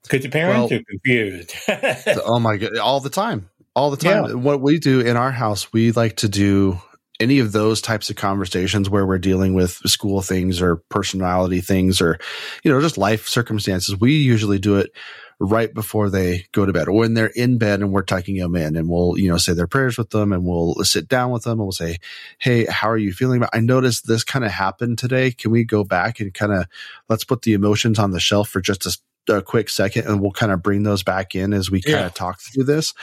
because 0.02 0.24
the 0.24 0.30
parents 0.30 0.72
Well- 0.72 0.80
are 0.80 0.84
confused. 0.90 1.54
oh 2.26 2.40
my 2.40 2.58
god 2.58 2.76
all 2.78 3.00
the 3.00 3.10
time 3.12 3.50
all 3.76 3.92
the 3.92 3.98
time 3.98 4.26
Yeah. 4.26 4.34
what 4.34 4.62
we 4.62 4.80
do 4.80 5.00
in 5.00 5.16
our 5.16 5.32
house 5.32 5.72
we 5.72 5.92
like 5.92 6.16
to 6.18 6.28
do 6.28 6.82
any 7.22 7.40
of 7.40 7.52
those 7.52 7.82
types 7.82 8.10
of 8.10 8.16
conversations 8.16 8.90
where 8.90 9.06
we're 9.06 9.18
dealing 9.20 9.54
with 9.54 9.72
school 9.86 10.22
things 10.22 10.62
or 10.62 10.78
personality 10.90 11.62
things 11.62 12.02
or 12.02 12.20
you 12.64 12.72
know 12.72 12.82
just 12.82 12.98
life 12.98 13.28
circumstances 13.28 13.96
we 14.00 14.14
usually 14.18 14.60
do 14.60 14.78
it 14.78 14.92
right 15.40 15.74
before 15.74 16.10
they 16.10 16.46
go 16.52 16.66
to 16.66 16.74
bed 16.74 16.88
or 16.88 16.92
when 16.94 17.14
they're 17.16 17.28
in 17.28 17.58
bed 17.58 17.80
and 17.82 17.92
we're 17.92 18.04
tucking 18.04 18.38
them 18.38 18.56
in 18.56 18.76
and 18.76 18.88
we'll 18.90 19.18
you 19.18 19.30
know 19.30 19.38
say 19.38 19.54
their 19.54 19.68
prayers 19.68 19.98
with 19.98 20.10
them 20.12 20.34
and 20.34 20.46
we'll 20.46 20.76
sit 20.84 21.08
down 21.08 21.32
with 21.32 21.44
them 21.44 21.54
and 21.54 21.62
we'll 21.62 21.72
say 21.72 21.98
hey 22.40 22.66
how 22.66 22.90
are 22.90 22.98
you 22.98 23.14
feeling 23.14 23.40
But 23.40 23.50
i 23.54 23.60
noticed 23.60 24.08
this 24.08 24.24
kind 24.24 24.46
of 24.46 24.52
happened 24.52 24.98
today 25.00 25.32
can 25.32 25.52
we 25.52 25.64
go 25.64 25.84
back 25.84 26.20
and 26.20 26.34
kind 26.34 26.52
of 26.52 26.66
let's 27.10 27.24
put 27.24 27.42
the 27.44 27.54
emotions 27.54 27.98
on 28.00 28.12
the 28.12 28.20
shelf 28.20 28.50
for 28.50 28.62
just 28.62 28.86
a 28.86 28.98
a 29.30 29.40
quick 29.40 29.70
second 29.70 30.08
and 30.08 30.20
we'll 30.20 30.32
kind 30.32 30.52
of 30.52 30.64
bring 30.64 30.82
those 30.82 31.04
back 31.04 31.36
in 31.36 31.54
as 31.54 31.70
we 31.70 31.80
kind 31.80 31.94
Yeah. 32.00 32.06
of 32.08 32.14
talk 32.16 32.40
through 32.42 32.64
this. 32.64 32.96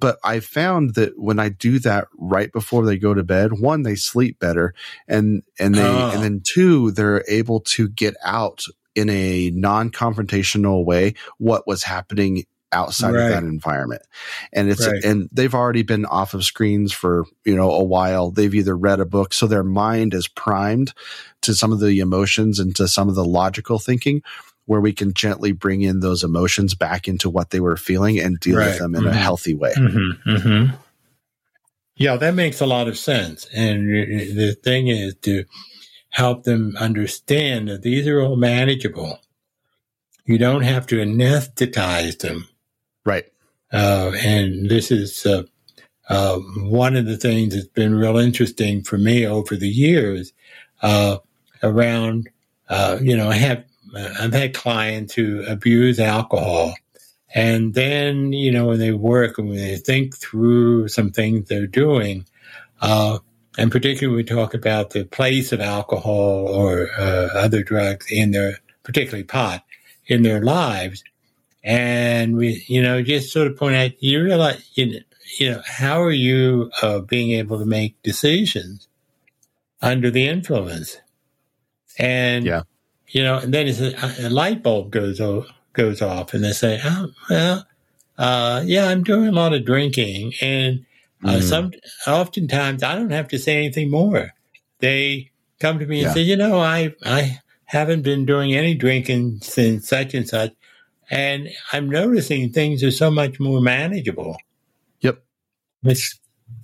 But 0.00 0.18
I 0.24 0.40
found 0.40 0.94
that 0.94 1.18
when 1.18 1.38
I 1.38 1.48
do 1.48 1.78
that 1.80 2.08
right 2.18 2.52
before 2.52 2.84
they 2.84 2.98
go 2.98 3.14
to 3.14 3.22
bed, 3.22 3.58
one, 3.58 3.82
they 3.82 3.94
sleep 3.94 4.38
better 4.38 4.74
and, 5.08 5.42
and 5.58 5.74
they, 5.74 5.82
Ah. 5.86 6.12
and 6.12 6.22
then 6.22 6.42
two, 6.44 6.90
they're 6.90 7.24
able 7.28 7.60
to 7.60 7.88
get 7.88 8.14
out 8.24 8.64
in 8.94 9.08
a 9.08 9.50
non-confrontational 9.50 10.84
way 10.84 11.14
what 11.38 11.66
was 11.66 11.84
happening 11.84 12.44
outside 12.72 13.14
Right. 13.14 13.26
of 13.26 13.30
that 13.30 13.42
environment. 13.44 14.02
And 14.52 14.68
it's, 14.68 14.84
Right. 14.86 15.02
and 15.04 15.28
they've 15.32 15.54
already 15.54 15.82
been 15.82 16.04
off 16.06 16.34
of 16.34 16.42
screens 16.44 16.92
for, 16.92 17.24
you 17.44 17.54
know, 17.54 17.70
a 17.70 17.84
while. 17.84 18.30
They've 18.32 18.54
either 18.54 18.76
read 18.76 18.98
a 18.98 19.04
book. 19.06 19.32
So 19.32 19.46
their 19.46 19.62
mind 19.62 20.12
is 20.12 20.26
primed 20.26 20.92
to 21.42 21.54
some 21.54 21.70
of 21.72 21.78
the 21.78 22.00
emotions 22.00 22.58
and 22.58 22.74
to 22.76 22.88
some 22.88 23.08
of 23.08 23.14
the 23.14 23.24
logical 23.24 23.78
thinking 23.78 24.22
where 24.66 24.80
we 24.80 24.92
can 24.92 25.12
gently 25.12 25.52
bring 25.52 25.82
in 25.82 26.00
those 26.00 26.22
emotions 26.24 26.74
back 26.74 27.06
into 27.06 27.28
what 27.28 27.50
they 27.50 27.60
were 27.60 27.76
feeling 27.76 28.18
and 28.18 28.40
deal 28.40 28.56
with 28.56 28.78
them 28.78 28.94
in 28.94 29.06
a 29.06 29.10
Mhm. 29.10 29.14
healthy 29.14 29.54
way. 29.54 29.72
Mm-hmm, 29.76 30.30
mm-hmm. 30.30 30.74
Yeah, 31.96 32.16
that 32.16 32.34
makes 32.34 32.60
a 32.60 32.66
lot 32.66 32.88
of 32.88 32.98
sense. 32.98 33.46
And 33.54 33.88
the 33.88 34.56
thing 34.62 34.88
is 34.88 35.14
to 35.22 35.44
help 36.10 36.44
them 36.44 36.74
understand 36.78 37.68
that 37.68 37.82
these 37.82 38.06
are 38.08 38.20
all 38.20 38.36
manageable. 38.36 39.20
You 40.26 40.38
don't 40.38 40.62
have 40.62 40.86
to 40.88 40.96
anesthetize 40.96 42.18
them. 42.18 42.48
Right. 43.04 43.26
Uh, 43.72 44.12
and 44.24 44.70
this 44.70 44.90
is 44.90 45.26
uh, 45.26 45.42
uh, 46.08 46.38
one 46.58 46.96
of 46.96 47.06
the 47.06 47.16
things 47.16 47.54
that's 47.54 47.68
been 47.68 47.94
real 47.94 48.16
interesting 48.16 48.82
for 48.82 48.96
me 48.98 49.26
over 49.26 49.56
the 49.56 49.68
years 49.68 50.32
uh, 50.82 51.18
around, 51.62 52.28
uh, 52.68 52.98
you 53.00 53.16
know, 53.16 53.28
I 53.28 53.34
have, 53.36 53.64
I've 53.96 54.32
had 54.32 54.54
clients 54.54 55.14
who 55.14 55.44
abuse 55.46 56.00
alcohol. 56.00 56.74
And 57.34 57.74
then, 57.74 58.32
you 58.32 58.52
know, 58.52 58.66
when 58.66 58.78
they 58.78 58.92
work 58.92 59.38
and 59.38 59.48
when 59.48 59.58
they 59.58 59.76
think 59.76 60.16
through 60.16 60.88
some 60.88 61.10
things 61.10 61.48
they're 61.48 61.66
doing, 61.66 62.26
uh, 62.80 63.18
and 63.58 63.72
particularly 63.72 64.16
we 64.16 64.24
talk 64.24 64.54
about 64.54 64.90
the 64.90 65.04
place 65.04 65.52
of 65.52 65.60
alcohol 65.60 66.46
or 66.48 66.90
uh, 66.96 67.28
other 67.34 67.62
drugs 67.62 68.06
in 68.10 68.30
their, 68.30 68.58
particularly 68.84 69.24
pot, 69.24 69.64
in 70.06 70.22
their 70.22 70.42
lives, 70.42 71.02
and 71.64 72.36
we, 72.36 72.62
you 72.68 72.82
know, 72.82 73.02
just 73.02 73.32
sort 73.32 73.46
of 73.46 73.56
point 73.56 73.74
out, 73.74 74.02
you 74.02 74.22
realize, 74.22 74.62
you 74.74 74.86
know, 74.86 74.98
you 75.38 75.50
know 75.50 75.62
how 75.66 76.02
are 76.02 76.10
you 76.10 76.70
uh, 76.82 77.00
being 77.00 77.32
able 77.32 77.58
to 77.58 77.64
make 77.64 78.00
decisions 78.02 78.86
under 79.80 80.10
the 80.10 80.28
influence? 80.28 80.98
And 81.98 82.44
Yeah. 82.44 82.62
You 83.14 83.22
know, 83.22 83.38
and 83.38 83.54
then 83.54 83.68
a, 83.68 84.26
a 84.26 84.28
light 84.28 84.62
bulb 84.62 84.90
goes 84.90 85.20
goes 85.72 86.02
off, 86.02 86.34
and 86.34 86.42
they 86.42 86.50
say, 86.50 86.80
"Oh, 86.84 87.08
well, 87.30 87.66
uh, 88.18 88.62
yeah, 88.66 88.88
I'm 88.88 89.04
doing 89.04 89.28
a 89.28 89.32
lot 89.32 89.54
of 89.54 89.64
drinking, 89.64 90.34
and 90.42 90.84
uh, 91.24 91.34
mm. 91.34 91.42
some 91.42 91.70
oftentimes 92.08 92.82
I 92.82 92.96
don't 92.96 93.10
have 93.10 93.28
to 93.28 93.38
say 93.38 93.56
anything 93.56 93.88
more. 93.88 94.32
They 94.80 95.30
come 95.60 95.78
to 95.78 95.86
me 95.86 96.02
and 96.02 96.12
say, 96.12 96.22
you 96.22 96.36
know, 96.36 96.58
I 96.58 96.92
I 97.04 97.38
haven't 97.66 98.02
been 98.02 98.26
doing 98.26 98.52
any 98.52 98.74
drinking 98.74 99.38
since 99.42 99.88
such 99.88 100.12
and 100.12 100.28
such, 100.28 100.52
and 101.08 101.48
I'm 101.72 101.88
noticing 101.88 102.50
things 102.50 102.82
are 102.82 102.90
so 102.90 103.12
much 103.12 103.38
more 103.38 103.60
manageable. 103.60 104.36
Yep, 105.02 105.22
it's 105.84 106.18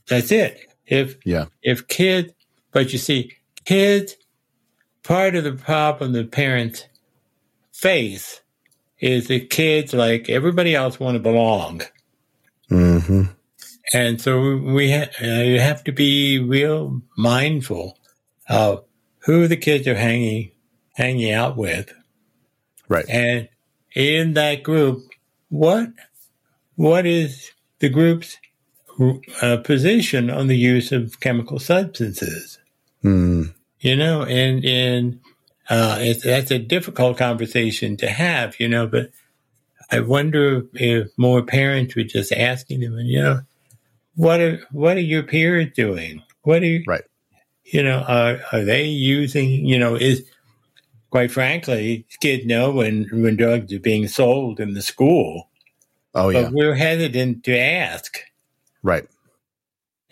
that's 0.08 0.32
it. 0.32 0.58
If 0.84 1.16
yeah, 1.24 1.44
if 1.62 1.86
kids, 1.86 2.32
but 2.72 2.92
you 2.92 2.98
see, 2.98 3.36
kids, 3.64 4.16
part 5.10 5.34
of 5.34 5.42
the 5.42 5.52
problem 5.52 6.12
the 6.12 6.22
parents 6.22 6.86
face 7.72 8.42
is 9.00 9.26
that 9.26 9.50
kids, 9.50 9.92
like 9.92 10.30
everybody 10.30 10.72
else, 10.72 11.00
want 11.00 11.16
to 11.16 11.20
belong. 11.20 11.82
Mm-hmm. 12.70 13.24
And 13.92 14.20
so 14.20 14.56
we 14.58 14.92
ha- 14.92 15.10
uh, 15.20 15.42
you 15.42 15.58
have 15.58 15.82
to 15.84 15.92
be 15.92 16.38
real 16.38 17.02
mindful 17.18 17.98
of 18.48 18.84
who 19.24 19.48
the 19.48 19.56
kids 19.56 19.88
are 19.88 19.96
hanging 19.96 20.52
hanging 20.94 21.32
out 21.32 21.56
with, 21.56 21.92
right? 22.88 23.04
And 23.08 23.48
in 23.96 24.34
that 24.34 24.62
group, 24.62 25.02
what 25.48 25.88
what 26.76 27.04
is 27.04 27.50
the 27.80 27.88
group's 27.88 28.38
uh, 29.42 29.56
position 29.64 30.30
on 30.30 30.46
the 30.46 30.56
use 30.56 30.92
of 30.92 31.18
chemical 31.18 31.58
substances? 31.58 32.60
Mm. 33.02 33.54
You 33.80 33.96
know, 33.96 34.22
and 34.22 34.64
and 34.64 35.20
uh, 35.70 35.96
it's, 36.00 36.24
that's 36.24 36.50
a 36.50 36.58
difficult 36.58 37.16
conversation 37.16 37.96
to 37.98 38.08
have, 38.08 38.58
you 38.58 38.68
know, 38.68 38.86
but 38.86 39.10
I 39.90 40.00
wonder 40.00 40.66
if 40.74 41.08
more 41.16 41.42
parents 41.42 41.94
were 41.94 42.02
just 42.02 42.32
asking 42.32 42.80
them, 42.80 42.98
you 42.98 43.22
know, 43.22 43.40
what 44.16 44.40
are, 44.40 44.60
what 44.72 44.96
are 44.96 45.00
your 45.00 45.22
peers 45.22 45.68
doing? 45.74 46.22
What 46.42 46.62
are 46.62 46.66
you, 46.66 46.82
right. 46.86 47.04
you 47.64 47.82
know, 47.82 48.00
are, 48.00 48.40
are 48.52 48.64
they 48.64 48.84
using, 48.84 49.64
you 49.64 49.78
know, 49.78 49.94
is, 49.94 50.28
quite 51.10 51.30
frankly, 51.30 52.04
kids 52.20 52.44
know 52.46 52.72
when, 52.72 53.08
when 53.12 53.36
drugs 53.36 53.72
are 53.72 53.80
being 53.80 54.08
sold 54.08 54.60
in 54.60 54.74
the 54.74 54.82
school. 54.82 55.48
Oh, 56.14 56.28
yeah. 56.30 56.42
But 56.42 56.52
we're 56.52 56.74
hesitant 56.74 57.44
to 57.44 57.56
ask. 57.56 58.18
Right. 58.82 59.08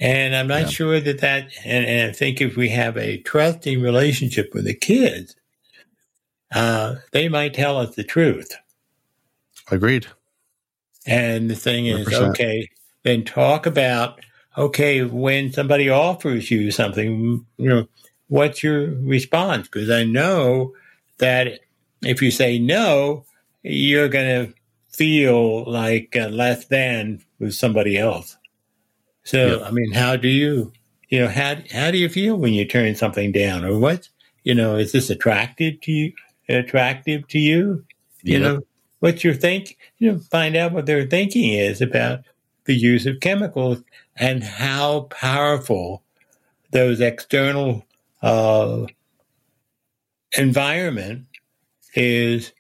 And 0.01 0.35
I'm 0.35 0.47
not 0.47 0.63
yeah. 0.63 0.69
sure 0.69 1.01
that 1.01 1.21
that, 1.21 1.51
and, 1.65 1.85
and 1.85 2.11
I 2.11 2.13
think 2.13 2.41
if 2.41 2.57
we 2.57 2.69
have 2.69 2.97
a 2.97 3.19
trusting 3.19 3.83
relationship 3.83 4.55
with 4.55 4.65
the 4.65 4.75
kids, 4.75 5.35
uh, 6.55 6.97
they 7.13 7.29
might 7.29 7.55
tell 7.55 7.77
us 7.77 7.95
the 7.95 8.05
truth. 8.05 8.57
Agreed. 9.71 10.07
And 11.07 11.51
the 11.51 11.57
thing 11.57 11.87
is, 11.87 12.07
100%. 12.07 12.31
okay, 12.31 12.69
then 13.03 13.25
talk 13.25 13.67
about, 13.67 14.21
okay, 14.57 15.03
when 15.03 15.53
somebody 15.53 15.89
offers 15.89 16.51
you 16.51 16.71
something, 16.71 17.45
you 17.57 17.69
know, 17.69 17.89
what's 18.29 18.63
your 18.63 18.91
response? 19.01 19.69
Because 19.69 19.91
I 19.91 20.05
know 20.05 20.75
that 21.19 21.61
if 22.03 22.23
you 22.23 22.31
say 22.31 22.59
no, 22.59 23.25
you're 23.63 24.09
going 24.09 24.47
to 24.47 24.55
feel 24.91 25.71
like 25.71 26.17
uh, 26.17 26.29
less 26.29 26.67
than 26.67 27.23
with 27.39 27.55
somebody 27.55 27.99
else. 27.99 28.37
So, 29.29 29.63
I 29.63 29.71
mean, 29.71 29.93
how 29.93 30.17
do 30.17 30.29
you, 30.29 30.73
you 31.09 31.21
know, 31.21 31.29
how, 31.29 31.57
how 31.73 31.91
do 31.91 31.99
you 31.99 32.09
feel 32.09 32.37
when 32.37 32.55
you 32.55 32.65
turn 32.65 32.95
something 32.95 33.31
down 33.31 33.65
or 33.65 33.79
what, 33.79 34.09
you 34.43 34.55
know, 34.55 34.77
is 34.77 34.93
this 34.93 35.11
attractive 35.11 35.81
to 35.83 35.93
you? 35.93 36.13
attractive 36.49 37.29
to 37.29 37.39
you. 37.39 37.85
You 38.23 38.39
know, 38.41 38.61
what 38.99 39.23
you're 39.23 39.35
think, 39.35 39.77
you 39.99 40.13
know, 40.13 40.19
find 40.19 40.57
out 40.57 40.73
what 40.73 40.87
their 40.87 41.07
thinking 41.07 41.53
is 41.53 41.81
about 41.81 42.21
the 42.65 42.75
use 42.75 43.07
of 43.07 43.21
chemicals 43.21 43.83
and 44.17 44.43
how 44.43 45.03
powerful 45.03 46.03
those 46.73 47.01
external 47.01 47.87
uh, 48.23 48.87
environment 50.37 51.27
is 51.95 52.53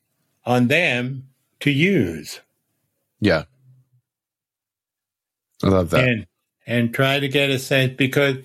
on 0.46 0.68
them 0.68 1.28
to 1.60 1.70
use. 1.70 2.40
Yeah. 3.20 3.44
I 5.62 5.68
love 5.68 5.90
that. 5.90 6.04
And 6.04 6.26
and 6.68 6.92
try 6.92 7.18
to 7.18 7.28
get 7.28 7.48
a 7.48 7.58
sense 7.58 7.94
because 7.96 8.36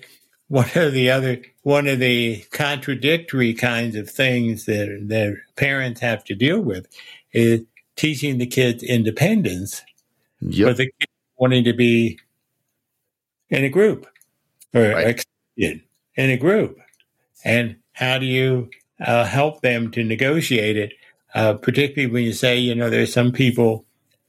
one 0.48 0.70
of 0.74 0.92
the 0.94 1.10
other 1.10 1.42
one 1.62 1.86
of 1.86 1.98
the 1.98 2.42
contradictory 2.50 3.52
kinds 3.54 3.94
of 3.94 4.10
things 4.10 4.64
that 4.64 5.04
that 5.08 5.36
parents 5.56 6.00
have 6.00 6.24
to 6.24 6.34
deal 6.34 6.60
with 6.60 6.88
is 7.32 7.60
teaching 7.96 8.38
the 8.38 8.46
kids 8.46 8.82
independence, 8.82 9.82
yep. 10.40 10.68
but 10.68 10.76
the 10.78 10.86
kids 10.86 11.12
wanting 11.36 11.64
to 11.64 11.74
be 11.74 12.18
in 13.50 13.62
a 13.62 13.68
group 13.68 14.06
or 14.72 14.80
right. 14.80 15.24
in 15.56 16.30
a 16.30 16.36
group, 16.36 16.78
and 17.44 17.76
how 17.92 18.18
do 18.18 18.26
you 18.26 18.70
uh, 19.00 19.24
help 19.24 19.60
them 19.60 19.90
to 19.90 20.02
negotiate 20.02 20.76
it? 20.76 20.92
Uh, 21.34 21.54
particularly 21.54 22.12
when 22.12 22.22
you 22.22 22.32
say, 22.32 22.56
you 22.56 22.74
know, 22.74 22.88
there's 22.88 23.12
some 23.12 23.32
people, 23.32 23.84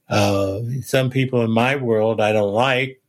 uh, 0.08 0.58
some 0.82 1.08
people 1.08 1.42
in 1.42 1.50
my 1.50 1.76
world 1.76 2.20
I 2.20 2.32
don't 2.32 2.52
like, 2.52 3.00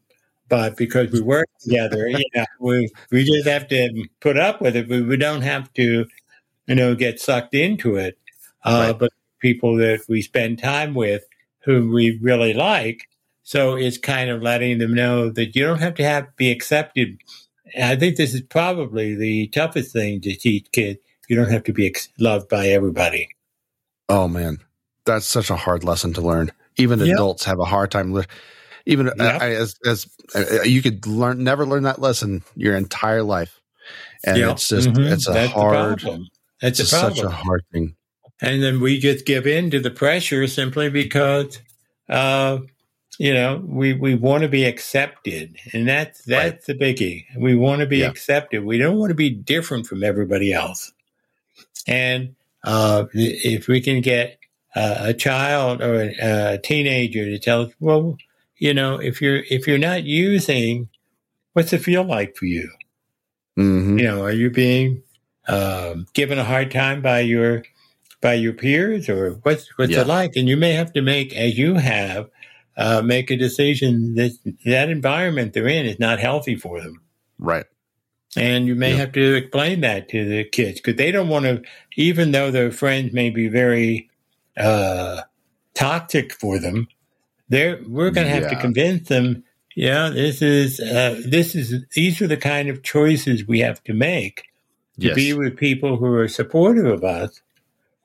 but 0.50 0.78
because 0.78 1.12
we 1.12 1.22
work 1.22 1.48
together, 1.60 2.10
know, 2.36 2.46
we 2.60 2.90
we 3.12 3.24
just 3.24 3.48
have 3.48 3.68
to 3.70 4.06
put 4.20 4.38
up 4.38 4.62
with 4.62 4.76
it. 4.76 4.88
But 4.88 5.06
we 5.06 5.18
don't 5.18 5.42
have 5.42 5.72
to, 5.74 6.06
you 6.68 6.76
know, 6.76 6.96
get 6.96 7.20
sucked 7.20 7.54
into 7.54 7.96
it. 7.96 8.18
Uh, 8.64 8.88
right. 8.88 9.00
But 9.00 9.12
people 9.40 9.78
that 9.78 10.02
we 10.08 10.22
spend 10.22 10.60
time 10.60 10.94
with, 10.94 11.24
who 11.60 11.92
we 11.92 12.18
really 12.22 12.54
like, 12.54 13.08
so 13.44 13.76
it's 13.76 13.98
kind 13.98 14.30
of 14.30 14.42
letting 14.42 14.78
them 14.80 14.94
know 14.94 15.30
that 15.30 15.56
you 15.56 15.64
don't 15.66 15.80
have 15.80 15.96
to 15.96 16.04
have 16.04 16.36
be 16.36 16.52
accepted. 16.52 17.18
And 17.74 17.86
I 17.86 17.96
think 17.96 18.18
this 18.18 18.34
is 18.34 18.42
probably 18.42 19.16
the 19.16 19.48
toughest 19.48 19.94
thing 19.94 20.22
to 20.22 20.36
teach 20.36 20.72
kids. 20.72 21.00
You 21.30 21.36
don't 21.36 21.50
have 21.50 21.64
to 21.66 21.74
be 21.74 21.88
ex- 21.88 22.10
loved 22.20 22.50
by 22.50 22.68
everybody. 22.68 23.30
Oh 24.10 24.28
man, 24.28 24.60
that's 25.06 25.26
such 25.26 25.50
a 25.50 25.56
hard 25.56 25.84
lesson 25.84 26.14
to 26.14 26.22
learn. 26.22 26.52
Even 26.78 27.00
yep. 27.00 27.16
adults 27.16 27.46
have 27.46 27.60
a 27.60 27.66
hard 27.66 27.92
time. 27.92 28.14
Le- 28.14 28.26
even 28.88 29.12
yep. 29.17 29.41
I, 29.41 29.56
as 29.56 29.76
as 29.86 30.08
uh, 30.34 30.63
you 30.63 30.82
could 30.82 31.06
learn, 31.06 31.43
never 31.43 31.65
learn 31.65 31.84
that 31.84 32.00
lesson 32.00 32.43
your 32.56 32.76
entire 32.76 33.21
life, 33.21 33.62
and 34.26 34.38
yep. 34.38 34.52
it's 34.52 34.69
just 34.69 34.89
mm-hmm. 34.89 35.13
it's 35.13 35.28
a 35.28 35.34
That's 35.34 35.52
hard. 35.52 36.04
It's, 36.62 36.80
it's 36.80 36.89
such 36.89 37.19
a 37.19 37.30
hard 37.30 37.63
thing. 37.71 37.95
And 38.41 38.63
then 38.63 38.80
we 38.80 38.97
just 38.97 39.26
give 39.26 39.45
in 39.45 39.69
to 39.71 39.80
the 39.80 39.91
pressure 39.91 40.47
simply 40.47 40.89
because, 40.89 41.60
uh, 42.08 42.60
you 43.19 43.34
know, 43.34 43.63
we, 43.65 43.93
we 43.93 44.15
want 44.15 44.43
to 44.43 44.50
be 44.50 44.63
accepted, 44.63 45.58
and 45.73 45.88
that's 45.88 46.23
that's 46.23 46.67
right. 46.67 46.78
the 46.78 46.86
biggie. 46.86 47.26
We 47.38 47.56
want 47.56 47.82
to 47.82 47.88
be 47.88 48.00
yeah. 48.00 48.08
accepted. 48.08 48.63
We 48.63 48.78
don't 48.78 48.97
want 48.97 49.10
to 49.10 49.15
be 49.15 49.30
different 49.30 49.88
from 49.88 50.04
everybody 50.04 50.54
else. 50.54 50.93
And 51.88 52.36
uh, 52.63 53.06
if 53.13 53.67
we 53.67 53.82
can 53.82 54.02
get 54.02 54.39
uh, 54.76 54.97
a 55.00 55.13
child 55.13 55.82
or 55.82 56.02
a, 56.02 56.15
a, 56.54 56.58
teenager 56.60 57.26
to 57.26 57.39
tell 57.39 57.63
us, 57.63 57.71
well, 57.80 58.17
you 58.58 58.74
know, 58.74 58.96
if 58.96 59.22
you're 59.22 59.43
if 59.50 59.67
you're 59.67 59.78
not 59.78 60.04
using, 60.04 60.89
what's 61.54 61.74
it 61.74 61.80
feel 61.80 62.04
like 62.04 62.36
for 62.36 62.46
you? 62.46 62.70
Mm-hmm. 63.58 64.00
You 64.00 64.06
know, 64.06 64.24
are 64.24 64.32
you 64.32 64.50
being 64.50 65.04
um, 65.48 66.06
given 66.13 66.38
a 66.38 66.43
hard 66.43 66.72
time 66.72 67.02
by 67.02 67.22
your 67.22 67.63
by 68.22 68.34
your 68.34 68.54
peers, 68.54 69.10
or 69.10 69.32
what's 69.43 69.67
what's 69.78 69.91
yeah. 69.91 70.02
it 70.02 70.08
like? 70.08 70.36
And 70.36 70.48
you 70.48 70.58
may 70.58 70.74
have 70.74 70.93
to 70.93 71.02
make, 71.02 71.36
as 71.36 71.58
you 71.58 71.76
have, 71.76 72.30
uh, 72.76 73.02
make 73.02 73.32
a 73.32 73.38
decision 73.38 74.15
that 74.15 74.32
that 74.65 74.89
environment 74.89 75.54
they're 75.54 75.67
in 75.67 75.86
is 75.86 76.00
not 76.00 76.20
healthy 76.20 76.56
for 76.56 76.82
them. 76.82 77.02
Right. 77.39 77.65
And 78.36 78.67
you 78.67 78.76
may 78.76 78.91
yeah. 78.91 78.98
have 78.98 79.13
to 79.13 79.36
explain 79.36 79.82
that 79.82 80.10
to 80.10 80.26
the 80.26 80.43
kids 80.43 80.80
because 80.80 80.96
they 80.96 81.12
don't 81.12 81.30
want 81.30 81.46
to, 81.46 81.63
even 81.96 82.32
though 82.32 82.52
their 82.52 82.72
friends 82.72 83.13
may 83.13 83.30
be 83.30 83.48
very 83.48 84.10
uh, 84.56 85.22
toxic 85.74 86.34
for 86.34 86.60
them, 86.60 86.88
they're, 87.50 87.80
we're 87.88 88.12
going 88.12 88.28
to 88.28 88.34
have 88.34 88.44
yeah. 88.44 88.50
to 88.50 88.56
convince 88.56 89.08
them, 89.10 89.44
yeah, 89.76 90.10
this 90.10 90.42
is, 90.42 90.80
uh, 90.80 91.22
this 91.26 91.56
is, 91.56 91.86
these 91.94 92.22
are 92.22 92.28
the 92.28 92.38
kind 92.38 92.70
of 92.70 92.84
choices 92.84 93.48
we 93.48 93.60
have 93.60 93.84
to 93.84 93.94
make 93.94 94.44
to 95.00 95.08
yes. 95.08 95.16
be 95.16 95.34
with 95.34 95.58
people 95.58 95.98
who 95.98 96.12
are 96.14 96.28
supportive 96.28 96.86
of 96.86 97.04
us 97.04 97.42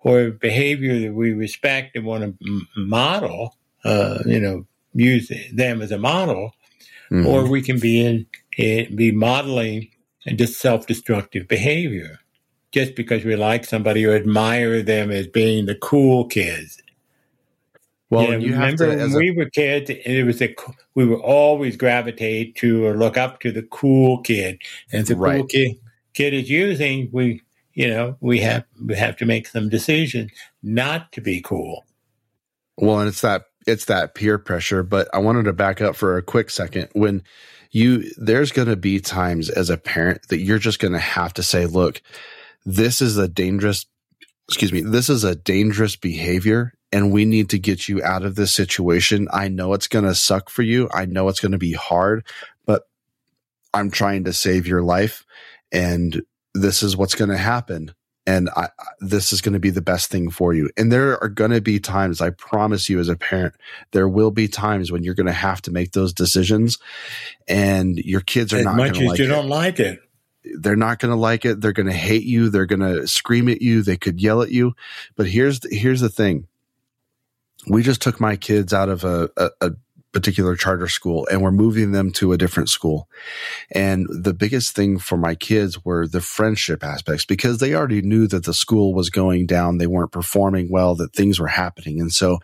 or 0.00 0.30
behavior 0.30 0.98
that 1.00 1.14
we 1.14 1.32
respect 1.32 1.96
and 1.96 2.04
want 2.04 2.38
to 2.40 2.60
model, 2.76 3.56
uh, 3.84 4.18
you 4.26 4.40
know, 4.40 4.66
use 4.94 5.32
them 5.52 5.80
as 5.80 5.90
a 5.90 5.98
model, 5.98 6.54
mm-hmm. 7.10 7.26
or 7.26 7.48
we 7.48 7.62
can 7.62 7.78
be 7.78 8.04
in, 8.04 8.26
in 8.56 8.94
be 8.94 9.10
modeling 9.10 9.88
just 10.34 10.60
self-destructive 10.60 11.48
behavior 11.48 12.18
just 12.72 12.94
because 12.94 13.24
we 13.24 13.36
like 13.36 13.64
somebody 13.64 14.04
or 14.04 14.14
admire 14.14 14.82
them 14.82 15.10
as 15.10 15.26
being 15.26 15.66
the 15.66 15.74
cool 15.74 16.26
kids 16.26 16.82
well, 18.12 18.30
know, 18.30 18.36
you 18.36 18.52
remember 18.52 18.90
to, 18.90 18.96
when 18.96 19.14
a, 19.14 19.16
we 19.16 19.30
were 19.30 19.48
kids, 19.48 19.90
it 19.90 20.26
was 20.26 20.42
a 20.42 20.54
we 20.94 21.06
were 21.06 21.20
always 21.20 21.76
gravitate 21.76 22.56
to 22.56 22.84
or 22.84 22.94
look 22.94 23.16
up 23.16 23.40
to 23.40 23.50
the 23.50 23.62
cool 23.62 24.20
kid, 24.20 24.60
and 24.92 25.02
if 25.02 25.08
the 25.08 25.16
right. 25.16 25.38
cool 25.38 25.46
kid 25.46 25.80
kid 26.12 26.34
is 26.34 26.50
using, 26.50 27.08
we 27.10 27.40
you 27.72 27.88
know, 27.88 28.16
we 28.20 28.40
have 28.40 28.64
we 28.84 28.96
have 28.96 29.16
to 29.16 29.24
make 29.24 29.46
some 29.46 29.68
decision 29.68 30.28
not 30.62 31.10
to 31.12 31.22
be 31.22 31.40
cool. 31.40 31.86
Well, 32.76 33.00
and 33.00 33.08
it's 33.08 33.22
that 33.22 33.44
it's 33.66 33.86
that 33.86 34.14
peer 34.14 34.38
pressure, 34.38 34.82
but 34.82 35.08
I 35.14 35.18
wanted 35.18 35.44
to 35.44 35.54
back 35.54 35.80
up 35.80 35.96
for 35.96 36.18
a 36.18 36.22
quick 36.22 36.50
second. 36.50 36.88
When 36.92 37.22
you 37.70 38.10
there's 38.18 38.52
going 38.52 38.68
to 38.68 38.76
be 38.76 39.00
times 39.00 39.48
as 39.48 39.70
a 39.70 39.78
parent 39.78 40.28
that 40.28 40.40
you're 40.40 40.58
just 40.58 40.80
going 40.80 40.92
to 40.92 40.98
have 40.98 41.32
to 41.34 41.42
say, 41.42 41.64
look, 41.64 42.02
this 42.66 43.00
is 43.00 43.16
a 43.16 43.26
dangerous 43.26 43.86
excuse 44.48 44.72
me, 44.72 44.82
this 44.82 45.08
is 45.08 45.24
a 45.24 45.34
dangerous 45.34 45.96
behavior 45.96 46.74
and 46.92 47.10
we 47.10 47.24
need 47.24 47.48
to 47.50 47.58
get 47.58 47.88
you 47.88 48.02
out 48.02 48.24
of 48.24 48.34
this 48.34 48.54
situation. 48.54 49.26
I 49.32 49.48
know 49.48 49.72
it's 49.72 49.88
going 49.88 50.04
to 50.04 50.14
suck 50.14 50.50
for 50.50 50.62
you. 50.62 50.88
I 50.92 51.06
know 51.06 51.28
it's 51.28 51.40
going 51.40 51.52
to 51.52 51.58
be 51.58 51.72
hard, 51.72 52.26
but 52.66 52.82
I'm 53.72 53.90
trying 53.90 54.24
to 54.24 54.32
save 54.32 54.66
your 54.66 54.82
life 54.82 55.24
and 55.72 56.22
this 56.54 56.82
is 56.82 56.96
what's 56.96 57.14
going 57.14 57.30
to 57.30 57.38
happen. 57.38 57.94
And 58.24 58.50
I, 58.50 58.68
this 59.00 59.32
is 59.32 59.40
going 59.40 59.54
to 59.54 59.58
be 59.58 59.70
the 59.70 59.82
best 59.82 60.10
thing 60.10 60.30
for 60.30 60.52
you. 60.54 60.70
And 60.76 60.92
there 60.92 61.20
are 61.20 61.28
going 61.28 61.50
to 61.50 61.60
be 61.60 61.80
times, 61.80 62.20
I 62.20 62.30
promise 62.30 62.88
you 62.88 63.00
as 63.00 63.08
a 63.08 63.16
parent, 63.16 63.54
there 63.90 64.08
will 64.08 64.30
be 64.30 64.46
times 64.46 64.92
when 64.92 65.02
you're 65.02 65.14
going 65.14 65.26
to 65.26 65.32
have 65.32 65.60
to 65.62 65.72
make 65.72 65.90
those 65.90 66.12
decisions 66.12 66.78
and 67.48 67.98
your 67.98 68.20
kids 68.20 68.52
are 68.52 68.58
as 68.58 68.64
not 68.64 68.76
much 68.76 69.00
as 69.00 69.08
like 69.08 69.18
you 69.18 69.24
it 69.24 69.28
don't 69.28 69.48
like 69.48 69.80
it. 69.80 69.98
they're 70.60 70.76
not 70.76 71.00
going 71.00 71.10
to 71.10 71.18
like 71.18 71.44
it. 71.44 71.60
They're 71.60 71.72
going 71.72 71.88
to 71.88 71.92
hate 71.92 72.22
you. 72.24 72.48
They're 72.48 72.66
going 72.66 72.80
to 72.80 73.08
scream 73.08 73.48
at 73.48 73.60
you. 73.60 73.82
They 73.82 73.96
could 73.96 74.20
yell 74.20 74.42
at 74.42 74.52
you. 74.52 74.74
But 75.16 75.26
here's 75.26 75.60
the, 75.60 75.74
here's 75.74 76.00
the 76.00 76.08
thing. 76.08 76.46
We 77.68 77.82
just 77.82 78.02
took 78.02 78.20
my 78.20 78.36
kids 78.36 78.72
out 78.72 78.88
of 78.88 79.04
a, 79.04 79.30
a, 79.36 79.50
a 79.60 79.70
particular 80.12 80.54
charter 80.56 80.88
school 80.88 81.26
and 81.30 81.42
we're 81.42 81.50
moving 81.50 81.92
them 81.92 82.10
to 82.12 82.32
a 82.32 82.38
different 82.38 82.68
school. 82.68 83.08
And 83.70 84.06
the 84.10 84.34
biggest 84.34 84.74
thing 84.76 84.98
for 84.98 85.16
my 85.16 85.34
kids 85.34 85.84
were 85.84 86.06
the 86.06 86.20
friendship 86.20 86.84
aspects 86.84 87.24
because 87.24 87.58
they 87.58 87.74
already 87.74 88.02
knew 88.02 88.26
that 88.28 88.44
the 88.44 88.54
school 88.54 88.94
was 88.94 89.10
going 89.10 89.46
down. 89.46 89.78
They 89.78 89.86
weren't 89.86 90.12
performing 90.12 90.70
well, 90.70 90.94
that 90.96 91.14
things 91.14 91.40
were 91.40 91.48
happening. 91.48 92.00
And 92.00 92.12
so 92.12 92.38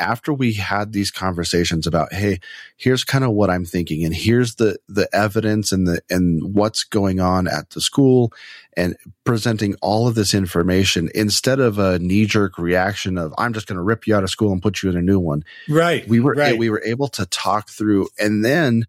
after 0.00 0.32
we 0.32 0.54
had 0.54 0.92
these 0.92 1.10
conversations 1.10 1.86
about, 1.86 2.12
Hey, 2.12 2.40
here's 2.76 3.04
kind 3.04 3.22
of 3.22 3.30
what 3.32 3.50
I'm 3.50 3.64
thinking 3.64 4.04
and 4.04 4.14
here's 4.14 4.56
the, 4.56 4.78
the 4.88 5.08
evidence 5.14 5.70
and 5.70 5.86
the, 5.86 6.00
and 6.10 6.54
what's 6.54 6.82
going 6.82 7.20
on 7.20 7.46
at 7.46 7.70
the 7.70 7.80
school 7.80 8.32
and 8.76 8.96
presenting 9.24 9.74
all 9.82 10.08
of 10.08 10.14
this 10.14 10.32
information 10.34 11.10
instead 11.14 11.60
of 11.60 11.78
a 11.78 11.98
knee 11.98 12.26
jerk 12.26 12.58
reaction 12.58 13.18
of, 13.18 13.34
I'm 13.38 13.52
just 13.52 13.66
going 13.66 13.76
to 13.76 13.82
rip 13.82 14.06
you 14.06 14.16
out 14.16 14.24
of 14.24 14.30
school 14.30 14.52
and 14.52 14.62
put 14.62 14.82
you 14.82 14.90
in 14.90 14.96
a 14.96 15.02
new 15.02 15.20
one 15.20 15.44
Right. 15.68 16.08
we 16.08 16.18
were 16.20 16.34
right. 16.34 16.58
we 16.58 16.70
were 16.70 16.82
able 16.84 17.08
to 17.08 17.26
talk 17.26 17.68
through 17.68 18.08
and 18.18 18.44
then 18.44 18.86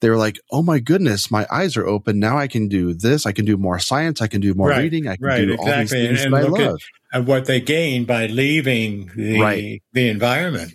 they 0.00 0.10
were 0.10 0.16
like 0.16 0.38
oh 0.50 0.62
my 0.62 0.78
goodness 0.80 1.30
my 1.30 1.46
eyes 1.50 1.76
are 1.76 1.86
open. 1.86 2.18
Now 2.18 2.36
i 2.38 2.46
can 2.48 2.68
do 2.68 2.94
this. 2.94 3.26
I 3.26 3.32
can 3.32 3.44
do 3.44 3.56
more 3.56 3.78
science. 3.78 4.20
I 4.20 4.26
can 4.26 4.40
do 4.40 4.54
more 4.54 4.68
Right, 4.70 4.82
reading. 4.82 5.06
I 5.08 5.16
can 5.16 5.24
right, 5.26 5.46
do 5.46 5.56
all 5.56 5.64
these 5.66 5.90
things 5.90 6.24
And- 6.24 6.32
that 6.34 6.38
i 6.38 6.42
and 6.42 6.50
look 6.50 6.60
at- 6.60 6.70
love. 6.70 6.80
and 7.12 7.26
what 7.26 7.46
they 7.46 7.60
gain 7.60 8.04
by 8.04 8.26
leaving 8.26 9.10
the 9.16 9.40
Right. 9.40 9.82
the 9.92 10.08
environment. 10.08 10.74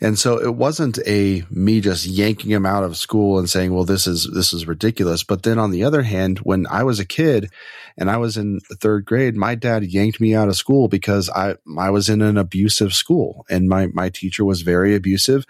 and 0.00 0.16
so 0.16 0.38
it 0.40 0.54
wasn't 0.54 0.96
a 1.08 1.42
me 1.50 1.80
just 1.80 2.06
yanking 2.06 2.50
him 2.52 2.64
out 2.64 2.84
of 2.84 2.96
school 2.96 3.38
and 3.38 3.50
saying 3.50 3.74
well 3.74 3.84
this 3.84 4.06
is 4.06 4.30
this 4.32 4.52
is 4.52 4.66
ridiculous. 4.68 5.24
But 5.24 5.42
then 5.42 5.58
on 5.58 5.70
the 5.72 5.82
other 5.84 6.02
hand 6.02 6.38
when 6.40 6.66
i 6.70 6.82
was 6.84 7.00
a 7.00 7.04
kid 7.04 7.50
and 7.96 8.08
i 8.08 8.16
was 8.16 8.36
in 8.36 8.60
third 8.80 9.04
grade 9.04 9.34
my 9.36 9.54
dad 9.56 9.82
yanked 9.84 10.20
me 10.20 10.34
out 10.36 10.48
of 10.48 10.56
school 10.56 10.86
because 10.88 11.28
i 11.30 11.56
i 11.76 11.90
was 11.90 12.08
in 12.08 12.22
an 12.22 12.38
abusive 12.38 12.92
school 12.94 13.44
and 13.50 13.68
my 13.68 13.88
my 13.88 14.08
teacher 14.08 14.44
was 14.44 14.62
very 14.62 14.94
abusive. 14.94 15.44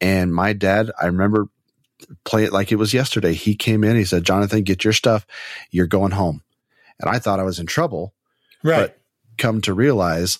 And 0.00 0.32
my 0.32 0.52
dad 0.52 0.92
i 1.02 1.06
remember 1.06 1.48
play 2.24 2.44
it 2.44 2.52
like 2.52 2.70
it 2.72 2.76
was 2.76 2.94
yesterday. 2.94 3.32
He 3.32 3.54
came 3.54 3.84
in, 3.84 3.96
he 3.96 4.04
said, 4.04 4.24
Jonathan, 4.24 4.62
get 4.62 4.84
your 4.84 4.92
stuff. 4.92 5.26
You're 5.70 5.86
going 5.86 6.12
home. 6.12 6.42
And 7.00 7.08
I 7.10 7.18
thought 7.18 7.40
I 7.40 7.44
was 7.44 7.58
in 7.58 7.66
trouble. 7.66 8.14
Right. 8.62 8.94
Come 9.36 9.60
to 9.62 9.72
realize, 9.74 10.38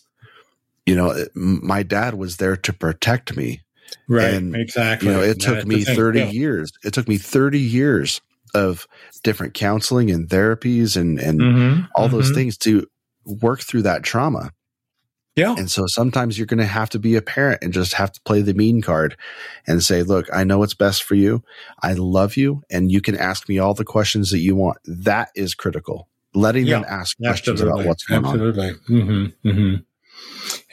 you 0.86 0.94
know, 0.96 1.10
it- 1.10 1.30
my 1.34 1.82
dad 1.82 2.14
was 2.14 2.36
there 2.38 2.56
to 2.56 2.72
protect 2.72 3.36
me. 3.36 3.62
right. 4.06 4.34
and, 4.34 4.54
exactly. 4.54 5.08
You 5.08 5.14
know, 5.14 5.22
it 5.22 5.40
took 5.40 5.64
me 5.66 5.82
30 5.82 6.18
Yeah. 6.20 6.30
years. 6.30 6.72
It 6.84 6.92
took 6.92 7.08
me 7.08 7.16
30 7.16 7.58
years 7.58 8.20
of 8.54 8.86
different 9.22 9.54
counseling 9.54 10.10
and 10.10 10.28
therapies 10.28 10.94
and, 10.96 11.18
and 11.18 11.40
Mhm, 11.40 11.88
all 11.94 12.08
those 12.10 12.30
mhm. 12.30 12.34
things 12.34 12.58
to 12.58 12.86
work 13.24 13.60
through 13.60 13.82
that 13.82 14.02
trauma. 14.02 14.50
Yeah. 15.38 15.54
And 15.56 15.70
so 15.70 15.86
sometimes 15.86 16.36
you're 16.36 16.46
going 16.46 16.58
to 16.58 16.66
have 16.66 16.90
to 16.90 16.98
be 16.98 17.14
a 17.16 17.22
parent 17.22 17.62
and 17.62 17.72
just 17.72 17.94
have 17.94 18.12
to 18.12 18.20
play 18.22 18.42
the 18.42 18.54
mean 18.54 18.82
card 18.82 19.16
and 19.66 19.82
say, 19.82 20.02
look, 20.02 20.26
I 20.32 20.44
know 20.44 20.58
what's 20.58 20.74
best 20.74 21.04
for 21.04 21.14
you. 21.14 21.42
I 21.82 21.92
love 21.92 22.36
you. 22.36 22.62
And 22.70 22.90
you 22.90 23.00
can 23.00 23.16
ask 23.16 23.48
me 23.48 23.58
all 23.58 23.74
the 23.74 23.84
questions 23.84 24.30
that 24.32 24.40
you 24.40 24.56
want. 24.56 24.78
That 24.84 25.30
is 25.34 25.54
critical. 25.54 26.08
Letting 26.34 26.66
them 26.66 26.84
ask 26.86 27.16
questions 27.16 27.60
about 27.60 27.84
what's 27.84 28.04
going 28.04 28.24
on. 28.24 28.34
Absolutely. 28.34 28.72
Mm-hmm, 28.88 29.48
mm-hmm. 29.48 29.74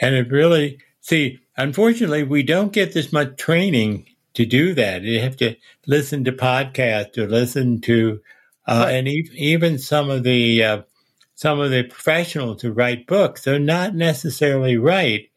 And 0.01 0.15
it 0.15 0.30
really, 0.32 0.80
see, 1.01 1.39
unfortunately, 1.56 2.23
we 2.23 2.43
don't 2.43 2.73
get 2.73 2.93
this 2.93 3.13
much 3.13 3.38
training 3.38 4.08
to 4.34 4.45
do 4.45 4.73
that. 4.73 5.04
You 5.04 5.21
have 5.21 5.38
to 5.38 5.56
listen 5.88 6.25
to 6.25 6.34
podcasts 6.34 7.17
or 7.17 7.28
listen 7.28 7.82
to, 7.82 8.19
uh, 8.67 8.88
and 8.89 9.08
e- 9.08 9.30
even 9.36 9.78
some 9.80 10.10
of 10.10 10.23
the, 10.23 10.63
uh, 10.63 10.82
some 11.36 11.60
of 11.60 11.71
the 11.71 11.84
professionals 11.84 12.62
who 12.62 12.71
write 12.71 13.08
books, 13.08 13.43
they're 13.43 13.60
not 13.60 13.95
necessarily 13.95 14.78
right, 14.78 15.30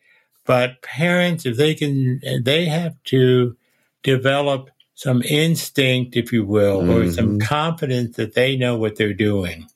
but 0.46 0.82
parents, 0.82 1.46
if 1.46 1.56
they 1.56 1.74
can, 1.74 2.20
they 2.42 2.66
have 2.66 2.96
to 3.04 3.56
develop 4.02 4.70
some 4.94 5.22
instinct, 5.22 6.16
if 6.16 6.32
you 6.32 6.44
will, 6.44 6.90
or 6.90 7.06
some 7.06 7.38
Mhm. 7.38 7.40
confidence 7.40 8.16
that 8.16 8.34
they 8.34 8.56
know 8.56 8.76
what 8.78 8.96
they're 8.96 9.14
doing 9.14 9.66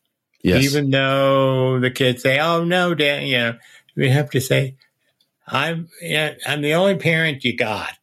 Yes. 0.43 0.63
even 0.63 0.91
though 0.91 1.81
the 1.81 1.91
kids 1.91 2.23
say, 2.23 2.39
"Oh 2.41 2.65
no, 2.65 2.95
Dad," 2.95 3.25
you 3.25 3.39
know, 3.39 3.59
we 3.97 4.09
have 4.11 4.31
to 4.31 4.41
say, 4.41 4.77
"I'm 5.47 5.89
I'm 6.47 6.63
the 6.63 6.75
only 6.75 6.97
parent 6.97 7.45
you 7.45 7.57
got." 7.57 7.97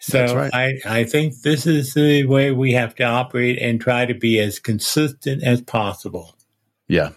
So 0.00 0.36
right. 0.36 0.54
I 0.54 0.78
I 0.86 1.04
think 1.04 1.42
this 1.42 1.66
is 1.66 1.94
the 1.94 2.24
way 2.26 2.52
we 2.52 2.72
have 2.72 2.94
to 2.96 3.04
operate 3.04 3.58
and 3.60 3.80
try 3.80 4.06
to 4.06 4.14
be 4.14 4.40
as 4.40 4.58
consistent 4.60 5.44
as 5.44 5.62
possible. 5.62 6.36
Yeah. 6.88 7.10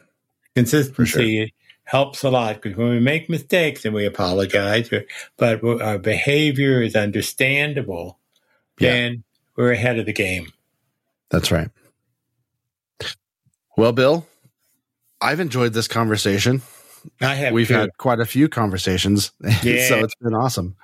Consistency 0.55 1.53
helps 1.85 2.23
a 2.23 2.29
lot 2.29 2.61
because 2.61 2.77
when 2.77 2.89
we 2.89 2.99
make 2.99 3.29
mistakes 3.29 3.83
and 3.85 3.93
we 3.93 4.05
apologize, 4.05 4.89
but 5.37 5.63
our 5.81 5.97
behavior 5.97 6.81
is 6.81 6.95
understandable, 6.95 8.19
Yeah. 8.79 8.91
then 8.91 9.23
we're 9.55 9.71
ahead 9.71 9.97
of 9.99 10.05
the 10.05 10.13
game. 10.13 10.51
That's 11.29 11.51
right. 11.51 11.69
Well, 13.77 13.91
Bill, 13.93 14.27
I've 15.21 15.39
enjoyed 15.39 15.73
this 15.73 15.87
conversation. 15.87 16.61
I 17.21 17.35
have 17.35 17.53
We've 17.53 17.67
to- 17.69 17.73
had 17.77 17.89
quite 17.97 18.19
a 18.19 18.25
few 18.25 18.47
conversations. 18.49 19.31
Yeah. 19.63 19.87
so 19.87 19.99
it's 19.99 20.15
been 20.15 20.33
awesome. 20.35 20.75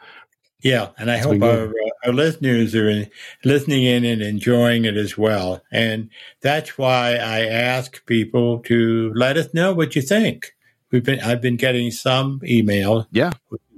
Yeah, 0.62 0.90
and 0.98 1.12
I 1.12 1.18
It's 1.18 1.26
hope 1.26 1.42
our, 1.44 1.68
uh, 1.70 1.87
our 2.06 2.14
listeners 2.14 2.76
are 2.76 2.90
in, 2.90 3.10
listening 3.44 3.84
in 3.84 4.06
and 4.06 4.22
enjoying 4.22 4.86
it 4.86 4.96
as 4.96 5.18
well. 5.18 5.62
And 5.72 6.10
that's 6.42 6.78
why 6.78 7.16
I 7.16 7.46
ask 7.46 8.06
people 8.06 8.60
to 8.60 9.12
let 9.16 9.38
us 9.38 9.54
know 9.54 9.74
what 9.74 9.96
you 9.96 10.02
think. 10.02 10.54
We've 10.92 11.04
been 11.04 11.20
I've 11.20 11.42
been 11.42 11.58
getting 11.58 11.92
some 11.92 12.42
email. 12.44 13.08
Yeah. 13.12 13.32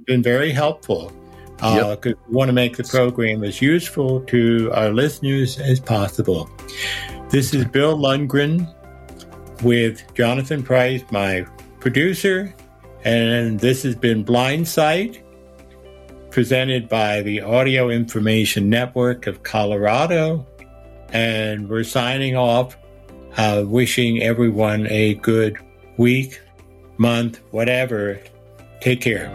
been 0.06 0.22
very 0.22 0.52
helpful. 0.52 1.12
Uh, 1.62 1.94
because 1.94 2.14
we 2.26 2.34
want 2.34 2.48
to 2.48 2.54
make 2.54 2.78
the 2.78 2.84
program 2.84 3.44
as 3.44 3.60
useful 3.60 4.22
to 4.22 4.70
our 4.72 4.90
listeners 4.90 5.58
as 5.58 5.78
possible. 5.78 6.48
This 7.28 7.52
is 7.52 7.66
Bill 7.66 7.98
Lundgren 7.98 8.66
with 9.62 10.02
Jonathan 10.14 10.62
Price, 10.62 11.02
my 11.10 11.44
producer, 11.78 12.54
and 13.04 13.60
this 13.60 13.82
has 13.82 13.94
been 13.94 14.22
Blind 14.22 14.66
Sight 14.66 15.22
presented 16.30 16.88
by 16.88 17.22
the 17.22 17.40
Audio 17.40 17.90
Information 17.90 18.70
Network 18.70 19.26
of 19.26 19.42
Colorado. 19.42 20.46
And 21.12 21.68
we're 21.68 21.84
signing 21.84 22.36
off, 22.36 22.76
uh, 23.36 23.64
wishing 23.66 24.22
everyone 24.22 24.86
a 24.88 25.14
good 25.14 25.56
week, 25.96 26.40
month, 26.98 27.40
whatever. 27.50 28.20
Take 28.80 29.00
care. 29.00 29.28